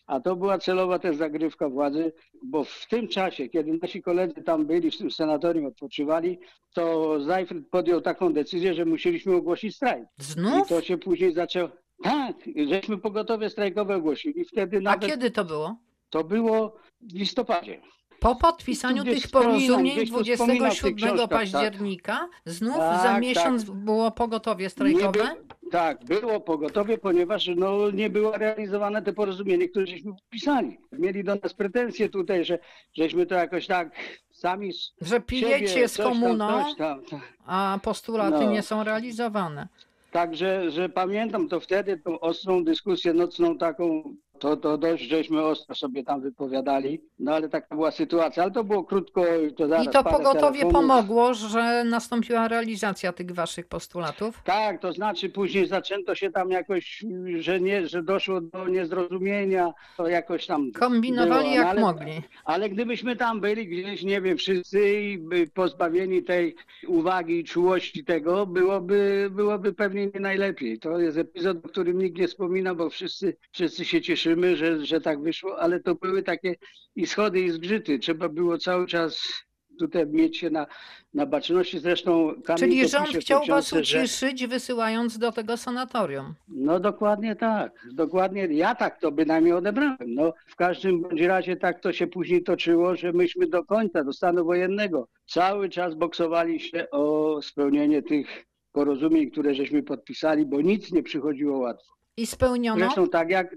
a 0.08 0.20
to 0.20 0.36
była 0.36 0.58
celowa 0.58 1.00
też 1.00 1.16
zagrywka 1.16 1.70
władzy, 1.70 2.14
bo 2.44 2.64
w 2.64 2.88
tym 2.90 3.08
czasie, 3.08 3.50
kiedy 3.50 3.80
nasi 3.82 4.02
koledzy 4.02 4.44
tam 4.44 4.66
byli, 4.66 4.92
w 4.92 4.98
tym 4.98 5.12
senatorium 5.12 5.66
odpoczywali, 5.66 6.40
to 6.74 7.20
Zajfrid 7.22 7.70
podjął 7.70 8.02
taką 8.02 8.34
decyzję, 8.34 8.74
że 8.74 8.86
musieliśmy 8.86 9.36
ogłosić 9.36 9.76
strajk. 9.76 10.06
Znów? 10.18 10.66
I 10.66 10.70
to 10.70 10.82
się 10.82 10.98
później 10.98 11.34
zaczęło. 11.34 11.70
Tak, 12.04 12.36
żeśmy 12.68 12.98
pogotowie 12.98 13.50
strajkowe 13.50 13.96
ogłosili. 13.96 14.46
Wtedy 14.46 14.78
A 14.78 14.82
nawet 14.82 15.10
kiedy 15.10 15.32
to 15.32 15.46
było? 15.46 15.78
to 16.10 16.24
było 16.24 16.76
w 17.02 17.14
listopadzie. 17.14 17.82
Po 18.24 18.36
podpisaniu 18.36 19.04
tych 19.04 19.28
porozumień 19.28 19.96
gdzieś 19.96 20.12
to 20.12 20.24
wspominam 20.34 20.72
w 20.72 20.80
tych 20.82 20.96
27 20.96 20.96
książkach, 20.96 21.30
tak. 21.30 21.40
października 21.40 22.30
znów 22.46 22.78
Tak, 22.78 22.98
za 22.98 23.04
tak. 23.10 23.22
miesiąc 23.22 23.64
było 23.64 24.12
pogotowie 24.12 24.70
strajkowe? 24.70 25.12
by- 25.12 25.70
tak, 25.72 26.06
było 26.06 26.40
pogotowie, 26.40 26.98
ponieważ 26.98 27.50
no, 27.56 27.92
nie 27.92 28.10
było 28.10 28.32
realizowane 28.38 29.02
te 29.02 29.14
porozumienie, 29.14 29.70
które 29.70 29.88
żeśmy 29.88 30.12
podpisali. 30.14 30.78
Mieli 30.92 31.24
do 31.24 31.36
nas 31.44 31.54
pretensje 31.54 32.10
tutaj, 32.10 32.46
że 32.46 32.60
żeśmy 32.94 33.26
to 33.26 33.36
jakoś 33.36 33.68
tak 33.68 33.92
sami 34.32 34.74
z 34.74 34.92
Że 35.02 35.20
pijecie 35.22 35.68
siebie, 35.68 35.88
z 35.88 35.94
tam, 35.94 36.06
komuną, 36.14 36.48
tam, 36.78 37.04
tak. 37.06 37.20
a 37.46 37.80
postulaty 37.84 38.46
No. 38.46 38.52
nie 38.52 38.62
są 38.62 38.84
realizowane. 38.84 39.68
Także, 40.12 40.72
że 40.72 40.90
pamiętam 40.90 41.50
to 41.50 41.60
wtedy, 41.60 41.98
tą 41.98 42.20
ostrą 42.20 42.64
dyskusję 42.64 43.14
nocną 43.14 43.58
taką 43.58 44.16
To, 44.40 44.58
to 44.58 44.78
dość 44.78 45.04
żeśmy 45.04 45.42
ostro 45.42 45.76
sobie 45.76 46.04
tam 46.04 46.22
wypowiadali, 46.22 47.02
no 47.20 47.36
ale 47.36 47.50
taka 47.50 47.76
była 47.76 47.92
sytuacja, 47.92 48.44
ale 48.44 48.52
to 48.52 48.64
było 48.64 48.84
krótko. 48.84 49.26
To 49.58 49.68
zaraz 49.68 49.86
I 49.86 49.90
to 49.90 50.04
pogotowie 50.04 50.60
telefonów. 50.60 50.74
pomogło, 50.74 51.34
że 51.34 51.84
nastąpiła 51.84 52.48
realizacja 52.48 53.14
tych 53.14 53.32
waszych 53.32 53.68
postulatów? 53.68 54.42
Tak, 54.44 54.82
to 54.82 54.94
znaczy 54.94 55.30
później 55.30 55.68
zaczęto 55.68 56.16
się 56.16 56.32
tam 56.32 56.50
jakoś, 56.50 57.04
że 57.40 57.60
nie, 57.62 57.88
że 57.88 58.04
doszło 58.04 58.42
do 58.42 58.68
niezrozumienia, 58.68 59.74
to 59.98 60.08
jakoś 60.08 60.46
tam 60.46 60.72
Kombinowali 60.72 61.44
było, 61.44 61.56
jak 61.56 61.64
no, 61.64 61.70
ale, 61.70 61.82
mogli. 61.82 62.22
Ale 62.46 62.70
gdybyśmy 62.70 63.16
tam 63.16 63.42
byli 63.42 63.68
gdzieś, 63.68 64.04
nie 64.04 64.22
wiem, 64.22 64.38
wszyscy 64.38 65.02
i 65.02 65.18
by 65.18 65.48
pozbawieni 65.48 66.24
tej 66.24 66.56
uwagi 66.88 67.40
i 67.40 67.44
czułości 67.44 68.04
tego, 68.06 68.46
byłoby, 68.46 69.30
byłoby 69.32 69.74
pewnie 69.74 70.08
nie 70.08 70.20
najlepiej. 70.20 70.80
To 70.80 71.00
jest 71.00 71.18
epizod, 71.18 71.66
o 71.66 71.70
którym 71.70 72.00
nikt 72.00 72.18
nie 72.18 72.28
wspomina, 72.28 72.76
bo 72.76 72.90
wszyscy, 72.90 73.36
wszyscy 73.52 73.86
się 73.86 74.02
cieszymy, 74.24 74.56
że, 74.56 74.86
że 74.86 75.02
tak 75.02 75.22
wyszło, 75.22 75.60
ale 75.60 75.80
to 75.80 75.96
były 75.96 76.24
takie 76.24 76.56
i 76.96 77.08
schody 77.08 77.40
i 77.42 77.50
zgrzyty. 77.52 78.00
Trzeba 78.00 78.30
było 78.30 78.58
cały 78.58 78.88
czas 78.88 79.44
tutaj 79.80 80.08
mieć 80.08 80.38
się 80.38 80.50
na, 80.50 80.68
na 81.14 81.26
baczności. 81.26 81.80
Zresztą 81.80 82.34
Kamil 82.46 82.60
Czyli 82.60 82.90
rząd 82.90 83.08
chciał 83.08 83.40
was 83.40 83.46
książce, 83.68 83.84
że- 83.84 84.00
uciszyć, 84.00 84.48
wysyłając 84.48 85.18
do 85.18 85.32
tego 85.32 85.58
sanatorium. 85.58 86.34
no 86.48 86.80
dokładnie 86.80 87.36
tak, 87.36 87.72
dokładnie. 87.94 88.46
Ja 88.46 88.76
tak 88.76 89.00
to 89.00 89.12
bynajmniej 89.12 89.54
odebrałem. 89.54 89.98
No, 90.08 90.34
w 90.48 90.56
każdym 90.56 91.02
bądź 91.02 91.22
razie 91.22 91.56
tak 91.56 91.80
to 91.80 91.94
się 91.94 92.08
później 92.08 92.44
toczyło, 92.44 92.96
że 92.96 93.14
myśmy 93.14 93.48
do 93.48 93.64
końca, 93.66 94.04
do 94.04 94.14
stanu 94.14 94.46
wojennego, 94.46 95.08
cały 95.28 95.70
czas 95.70 95.96
boksowali 95.96 96.60
się 96.60 96.90
o 96.92 97.40
spełnienie 97.42 98.02
tych 98.04 98.46
porozumień, 98.72 99.32
które 99.32 99.56
żeśmy 99.56 99.84
podpisali, 99.84 100.46
bo 100.46 100.62
nic 100.62 100.92
nie 100.92 101.04
przychodziło 101.04 101.58
łatwo. 101.58 101.94
I 102.18 102.26
spełniono? 102.26 102.80
Zresztą 102.80 103.10
tak 103.10 103.30
jak, 103.30 103.56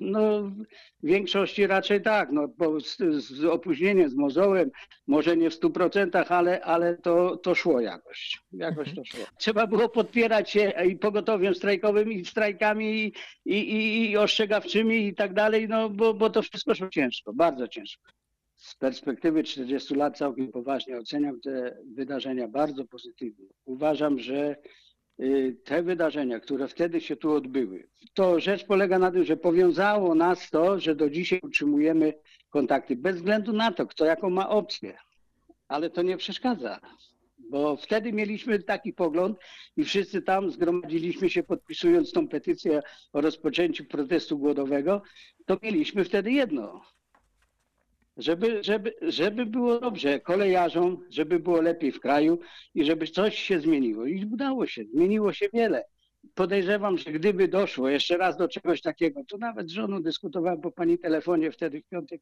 no 0.00 0.42
w 1.02 1.06
większości 1.06 1.66
raczej 1.66 2.02
tak, 2.02 2.28
no 2.32 2.48
bo 2.48 2.80
z, 2.80 2.96
z 3.18 3.44
opóźnieniem, 3.44 4.10
z 4.10 4.14
mozołem, 4.14 4.70
może 5.06 5.36
nie 5.36 5.50
w 5.50 5.54
stu 5.54 5.70
procentach, 5.70 6.32
ale, 6.32 6.60
ale 6.64 6.96
to, 6.96 7.36
to 7.36 7.54
szło 7.54 7.80
jakoś, 7.80 8.38
jakoś 8.52 8.94
to 8.94 9.04
szło. 9.04 9.24
Trzeba 9.38 9.66
było 9.66 9.88
podpierać 9.88 10.50
się 10.50 10.72
i 10.88 10.96
pogotowiem 10.96 11.54
strajkowym, 11.54 12.12
i 12.12 12.24
strajkami, 12.24 13.04
i, 13.04 13.12
i, 13.44 13.74
i, 13.74 14.10
i 14.10 14.16
ostrzegawczymi 14.16 15.06
i 15.06 15.14
tak 15.14 15.34
dalej, 15.34 15.68
no 15.68 15.90
bo, 15.90 16.14
bo 16.14 16.30
to 16.30 16.42
wszystko 16.42 16.74
szło 16.74 16.88
ciężko, 16.88 17.32
bardzo 17.32 17.68
ciężko. 17.68 18.12
Z 18.54 18.74
perspektywy 18.74 19.44
40 19.44 19.94
lat 19.94 20.18
całkiem 20.18 20.52
poważnie 20.52 20.98
oceniam 20.98 21.40
te 21.40 21.78
wydarzenia 21.94 22.48
bardzo 22.48 22.84
pozytywnie. 22.84 23.46
Uważam, 23.64 24.18
że 24.18 24.56
te 25.64 25.82
wydarzenia, 25.82 26.40
które 26.40 26.68
wtedy 26.68 27.00
się 27.00 27.16
tu 27.16 27.32
odbyły, 27.32 27.88
to 28.14 28.40
rzecz 28.40 28.64
polega 28.64 28.98
na 28.98 29.10
tym, 29.10 29.24
że 29.24 29.36
powiązało 29.36 30.14
nas 30.14 30.50
to, 30.50 30.80
że 30.80 30.94
do 30.94 31.10
dzisiaj 31.10 31.40
utrzymujemy 31.42 32.14
kontakty, 32.50 32.96
bez 32.96 33.16
względu 33.16 33.52
na 33.52 33.72
to, 33.72 33.86
kto 33.86 34.04
jaką 34.04 34.30
ma 34.30 34.48
opcję. 34.48 34.98
Ale 35.68 35.90
to 35.90 36.02
nie 36.02 36.16
przeszkadza, 36.16 36.80
bo 37.50 37.76
wtedy 37.76 38.12
mieliśmy 38.12 38.62
taki 38.62 38.92
pogląd 38.92 39.38
i 39.76 39.84
wszyscy 39.84 40.22
tam 40.22 40.50
zgromadziliśmy 40.50 41.30
się 41.30 41.42
podpisując 41.42 42.12
tą 42.12 42.28
petycję 42.28 42.82
o 43.12 43.20
rozpoczęciu 43.20 43.84
protestu 43.84 44.38
głodowego, 44.38 45.02
to 45.46 45.58
mieliśmy 45.62 46.04
wtedy 46.04 46.32
jedno. 46.32 46.82
Żeby, 48.16 48.64
żeby, 48.64 48.94
żeby 49.02 49.46
było 49.46 49.80
dobrze 49.80 50.20
kolejarzom, 50.20 51.04
żeby 51.10 51.40
było 51.40 51.60
lepiej 51.60 51.92
w 51.92 52.00
kraju 52.00 52.38
i 52.74 52.84
żeby 52.84 53.06
coś 53.06 53.38
się 53.38 53.60
zmieniło. 53.60 54.06
I 54.06 54.24
udało 54.32 54.66
się, 54.66 54.84
zmieniło 54.84 55.32
się 55.32 55.46
wiele. 55.52 55.84
Podejrzewam, 56.34 56.98
że 56.98 57.12
gdyby 57.12 57.48
doszło 57.48 57.88
jeszcze 57.88 58.16
raz 58.16 58.36
do 58.36 58.48
czegoś 58.48 58.82
takiego, 58.82 59.24
to 59.28 59.38
nawet 59.38 59.68
z 59.68 59.72
żoną 59.72 60.02
dyskutowałem 60.02 60.60
po 60.60 60.72
pani 60.72 60.98
telefonie 60.98 61.52
wtedy 61.52 61.80
w 61.80 61.88
piątek 61.88 62.20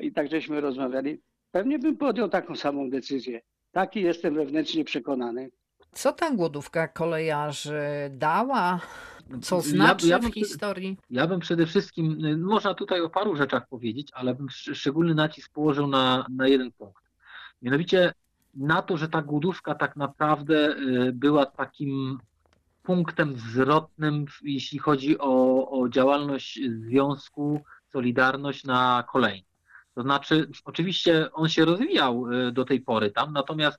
i 0.00 0.12
tak 0.12 0.30
żeśmy 0.30 0.60
rozmawiali, 0.60 1.20
pewnie 1.50 1.78
bym 1.78 1.96
podjął 1.96 2.28
taką 2.28 2.56
samą 2.56 2.90
decyzję. 2.90 3.40
Taki 3.72 4.02
jestem 4.02 4.34
wewnętrznie 4.34 4.84
przekonany. 4.84 5.50
Co 5.92 6.12
ta 6.12 6.30
głodówka 6.30 6.88
kolejarzy 6.88 7.80
dała? 8.10 8.80
Co 9.42 9.56
Ja- 9.56 9.62
znaczy 9.62 10.08
ja 10.08 10.18
w 10.18 10.22
bym- 10.22 10.32
historii? 10.32 10.98
Ja 11.10 11.26
bym 11.26 11.40
przede 11.40 11.66
wszystkim, 11.66 12.24
y, 12.24 12.36
można 12.36 12.74
tutaj 12.74 13.00
o 13.00 13.10
paru 13.10 13.36
rzeczach 13.36 13.68
powiedzieć, 13.68 14.08
ale 14.12 14.34
bym 14.34 14.46
sz- 14.48 14.76
szczególny 14.78 15.14
nacisk 15.14 15.52
położył 15.52 15.86
na, 15.86 16.26
na 16.30 16.48
jeden 16.48 16.72
punkt. 16.72 17.04
Mianowicie 17.62 18.12
na 18.54 18.82
to, 18.82 18.96
że 18.96 19.08
ta 19.08 19.22
głodówka 19.22 19.74
tak 19.74 19.96
naprawdę 19.96 20.76
y, 20.76 21.12
była 21.12 21.46
takim 21.46 22.18
punktem 22.82 23.36
zwrotnym, 23.36 24.26
w- 24.26 24.40
jeśli 24.42 24.78
chodzi 24.78 25.18
o, 25.18 25.70
o 25.80 25.88
działalność 25.88 26.60
Związku 26.86 27.60
Solidarność 27.92 28.64
na 28.64 29.04
kolei. 29.12 29.44
To 29.94 30.02
znaczy, 30.02 30.50
oczywiście 30.64 31.32
on 31.32 31.48
się 31.48 31.64
rozwijał 31.64 32.32
y, 32.32 32.52
do 32.52 32.64
tej 32.64 32.80
pory 32.80 33.10
tam, 33.10 33.32
natomiast 33.32 33.78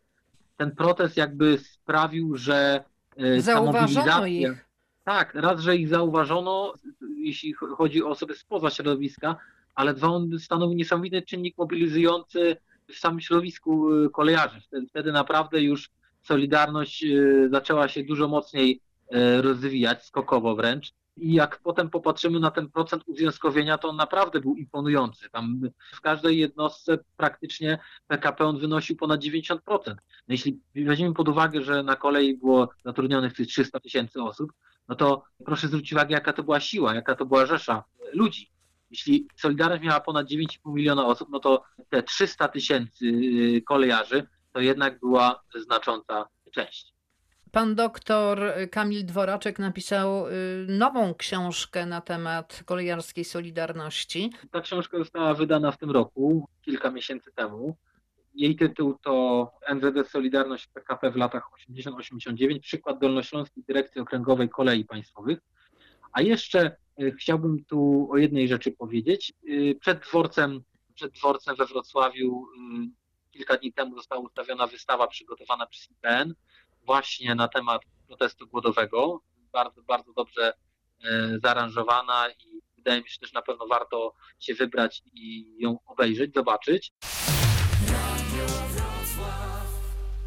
ten 0.57 0.75
protest 0.75 1.17
jakby 1.17 1.57
sprawił, 1.57 2.37
że 2.37 2.83
Zauważono 3.41 4.25
ich. 4.25 4.65
Tak, 5.03 5.35
raz, 5.35 5.59
że 5.61 5.75
ich 5.75 5.87
zauważono, 5.87 6.73
jeśli 7.15 7.53
ch- 7.53 7.75
chodzi 7.77 8.03
o 8.03 8.09
osoby 8.09 8.35
spoza 8.35 8.69
środowiska, 8.69 9.35
ale 9.75 9.93
dwa, 9.93 10.07
on 10.07 10.39
stanowi 10.39 10.75
niesamowity 10.75 11.21
czynnik 11.21 11.57
mobilizujący 11.57 12.57
w 12.87 12.95
samym 12.95 13.19
środowisku 13.21 13.93
y, 13.93 14.09
kolejarzy. 14.09 14.61
Wtedy, 14.61 14.87
wtedy 14.87 15.11
naprawdę 15.11 15.61
już 15.61 15.89
Solidarność 16.21 17.03
y, 17.03 17.49
zaczęła 17.51 17.87
się 17.87 18.03
dużo 18.03 18.27
mocniej 18.27 18.81
y, 19.15 19.41
rozwijać, 19.41 20.05
skokowo 20.05 20.55
wręcz. 20.55 20.93
I 21.17 21.33
jak 21.33 21.59
potem 21.63 21.89
popatrzymy 21.89 22.39
na 22.39 22.51
ten 22.51 22.69
procent 22.69 23.03
uzwiązkowienia, 23.05 23.77
to 23.77 23.89
on 23.89 23.95
naprawdę 23.95 24.41
był 24.41 24.55
imponujący. 24.55 25.29
Tam 25.29 25.61
w 25.93 26.01
każdej 26.01 26.37
jednostce 26.37 26.97
praktycznie 27.17 27.79
PKP 28.07 28.45
on 28.45 28.59
wynosił 28.59 28.95
ponad 28.95 29.21
90%. 29.21 29.57
No 29.87 29.95
jeśli 30.27 30.59
weźmiemy 30.75 31.13
pod 31.13 31.29
uwagę, 31.29 31.61
że 31.61 31.83
na 31.83 31.95
kolei 31.95 32.37
było 32.37 32.69
zatrudnionych 32.85 33.33
tych 33.33 33.47
300 33.47 33.79
tysięcy 33.79 34.23
osób, 34.23 34.51
no 34.91 34.95
to 34.95 35.23
proszę 35.45 35.67
zwrócić 35.67 35.93
uwagę, 35.93 36.13
jaka 36.13 36.33
to 36.33 36.43
była 36.43 36.59
siła, 36.59 36.95
jaka 36.95 37.15
to 37.15 37.25
była 37.25 37.45
rzesza 37.45 37.83
ludzi. 38.13 38.51
Jeśli 38.89 39.27
Solidarność 39.35 39.83
miała 39.83 39.99
ponad 39.99 40.27
9,5 40.27 40.73
miliona 40.73 41.05
osób, 41.05 41.29
no 41.31 41.39
to 41.39 41.63
te 41.89 42.03
300 42.03 42.47
tysięcy 42.47 43.05
y, 43.05 43.61
kolejarzy 43.61 44.27
to 44.53 44.59
jednak 44.59 44.99
była 44.99 45.43
znacząca 45.55 46.25
część. 46.51 46.93
Pan 47.51 47.75
doktor 47.75 48.53
Kamil 48.71 49.05
Dworaczek 49.05 49.59
napisał 49.59 50.27
y, 50.27 50.31
nową 50.69 51.13
książkę 51.13 51.85
na 51.85 52.01
temat 52.01 52.63
kolejarskiej 52.65 53.25
solidarności. 53.25 54.31
Ta 54.51 54.61
książka 54.61 54.97
została 54.97 55.33
wydana 55.33 55.71
w 55.71 55.77
tym 55.77 55.91
roku, 55.91 56.47
kilka 56.61 56.91
miesięcy 56.91 57.31
temu. 57.35 57.77
Jej 58.33 58.55
tytuł 58.55 58.97
to 59.03 59.47
NZD 59.75 60.05
Solidarność 60.05 60.67
PKP 60.67 61.11
w 61.11 61.15
latach 61.15 61.43
80-89, 61.69 62.59
przykład 62.59 62.99
Dolnośląskiej 62.99 63.63
Dyrekcji 63.67 64.01
Okręgowej 64.01 64.49
Kolei 64.49 64.85
Państwowych. 64.85 65.39
A 66.13 66.21
jeszcze 66.21 66.75
y, 67.01 67.11
chciałbym 67.19 67.65
tu 67.65 68.07
o 68.11 68.17
jednej 68.17 68.47
rzeczy 68.47 68.71
powiedzieć. 68.71 69.33
Y, 69.49 69.77
Przed 69.81 69.99
dworcem, 69.99 70.61
przed 70.95 71.11
dworcem 71.11 71.55
we 71.55 71.65
Wrocławiu 71.65 72.45
y, 72.45 73.31
kilka 73.31 73.57
dni 73.57 73.73
temu 73.73 73.95
została 73.95 74.21
ustawiona 74.21 74.67
wystawa 74.67 75.07
przygotowana 75.07 75.65
przez 75.65 75.91
IPN 75.91 76.33
właśnie 76.85 77.35
na 77.35 77.47
temat 77.47 77.81
protestu 78.07 78.47
głodowego. 78.47 79.21
Bardzo, 79.53 79.83
bardzo 79.83 80.13
dobrze 80.13 80.53
zaaranżowana 81.43 82.29
i 82.29 82.61
wydaje 82.75 83.01
mi 83.01 83.07
się, 83.07 83.13
że 83.13 83.19
też 83.19 83.33
na 83.33 83.41
pewno 83.41 83.67
warto 83.67 84.13
się 84.39 84.53
wybrać 84.53 85.01
i 85.13 85.55
ją 85.59 85.77
obejrzeć, 85.85 86.33
zobaczyć. 86.33 86.91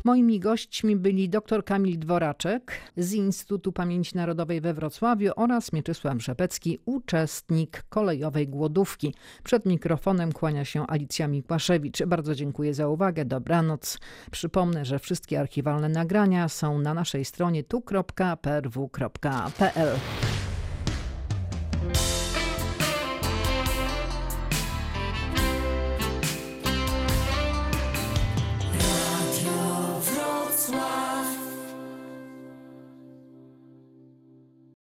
Moimi 0.06 0.40
gośćmi 0.40 0.96
byli 0.96 1.28
dr 1.28 1.64
Kamil 1.64 1.98
Dworaczek 1.98 2.72
z 2.96 3.12
Instytutu 3.12 3.72
Pamięci 3.72 4.16
Narodowej 4.16 4.60
we 4.60 4.74
Wrocławiu 4.74 5.32
oraz 5.36 5.72
Mieczysław 5.72 6.22
Rzepecki, 6.22 6.78
uczestnik 6.84 7.82
kolejowej 7.88 8.48
głodówki. 8.48 9.14
Przed 9.44 9.66
mikrofonem 9.66 10.32
kłania 10.32 10.64
się 10.64 10.86
Alicja 10.86 11.28
Mikłaszewicz. 11.28 12.02
Bardzo 12.02 12.34
dziękuję 12.34 12.74
za 12.74 12.88
uwagę. 12.88 13.24
Dobranoc. 13.24 13.98
Przypomnę, 14.30 14.84
że 14.84 14.98
wszystkie 14.98 15.40
archiwalne 15.40 15.88
nagrania 15.88 16.48
są 16.48 16.78
na 16.78 16.94
naszej 16.94 17.24
stronie 17.24 17.64
tu.prw.pl. 17.64 18.70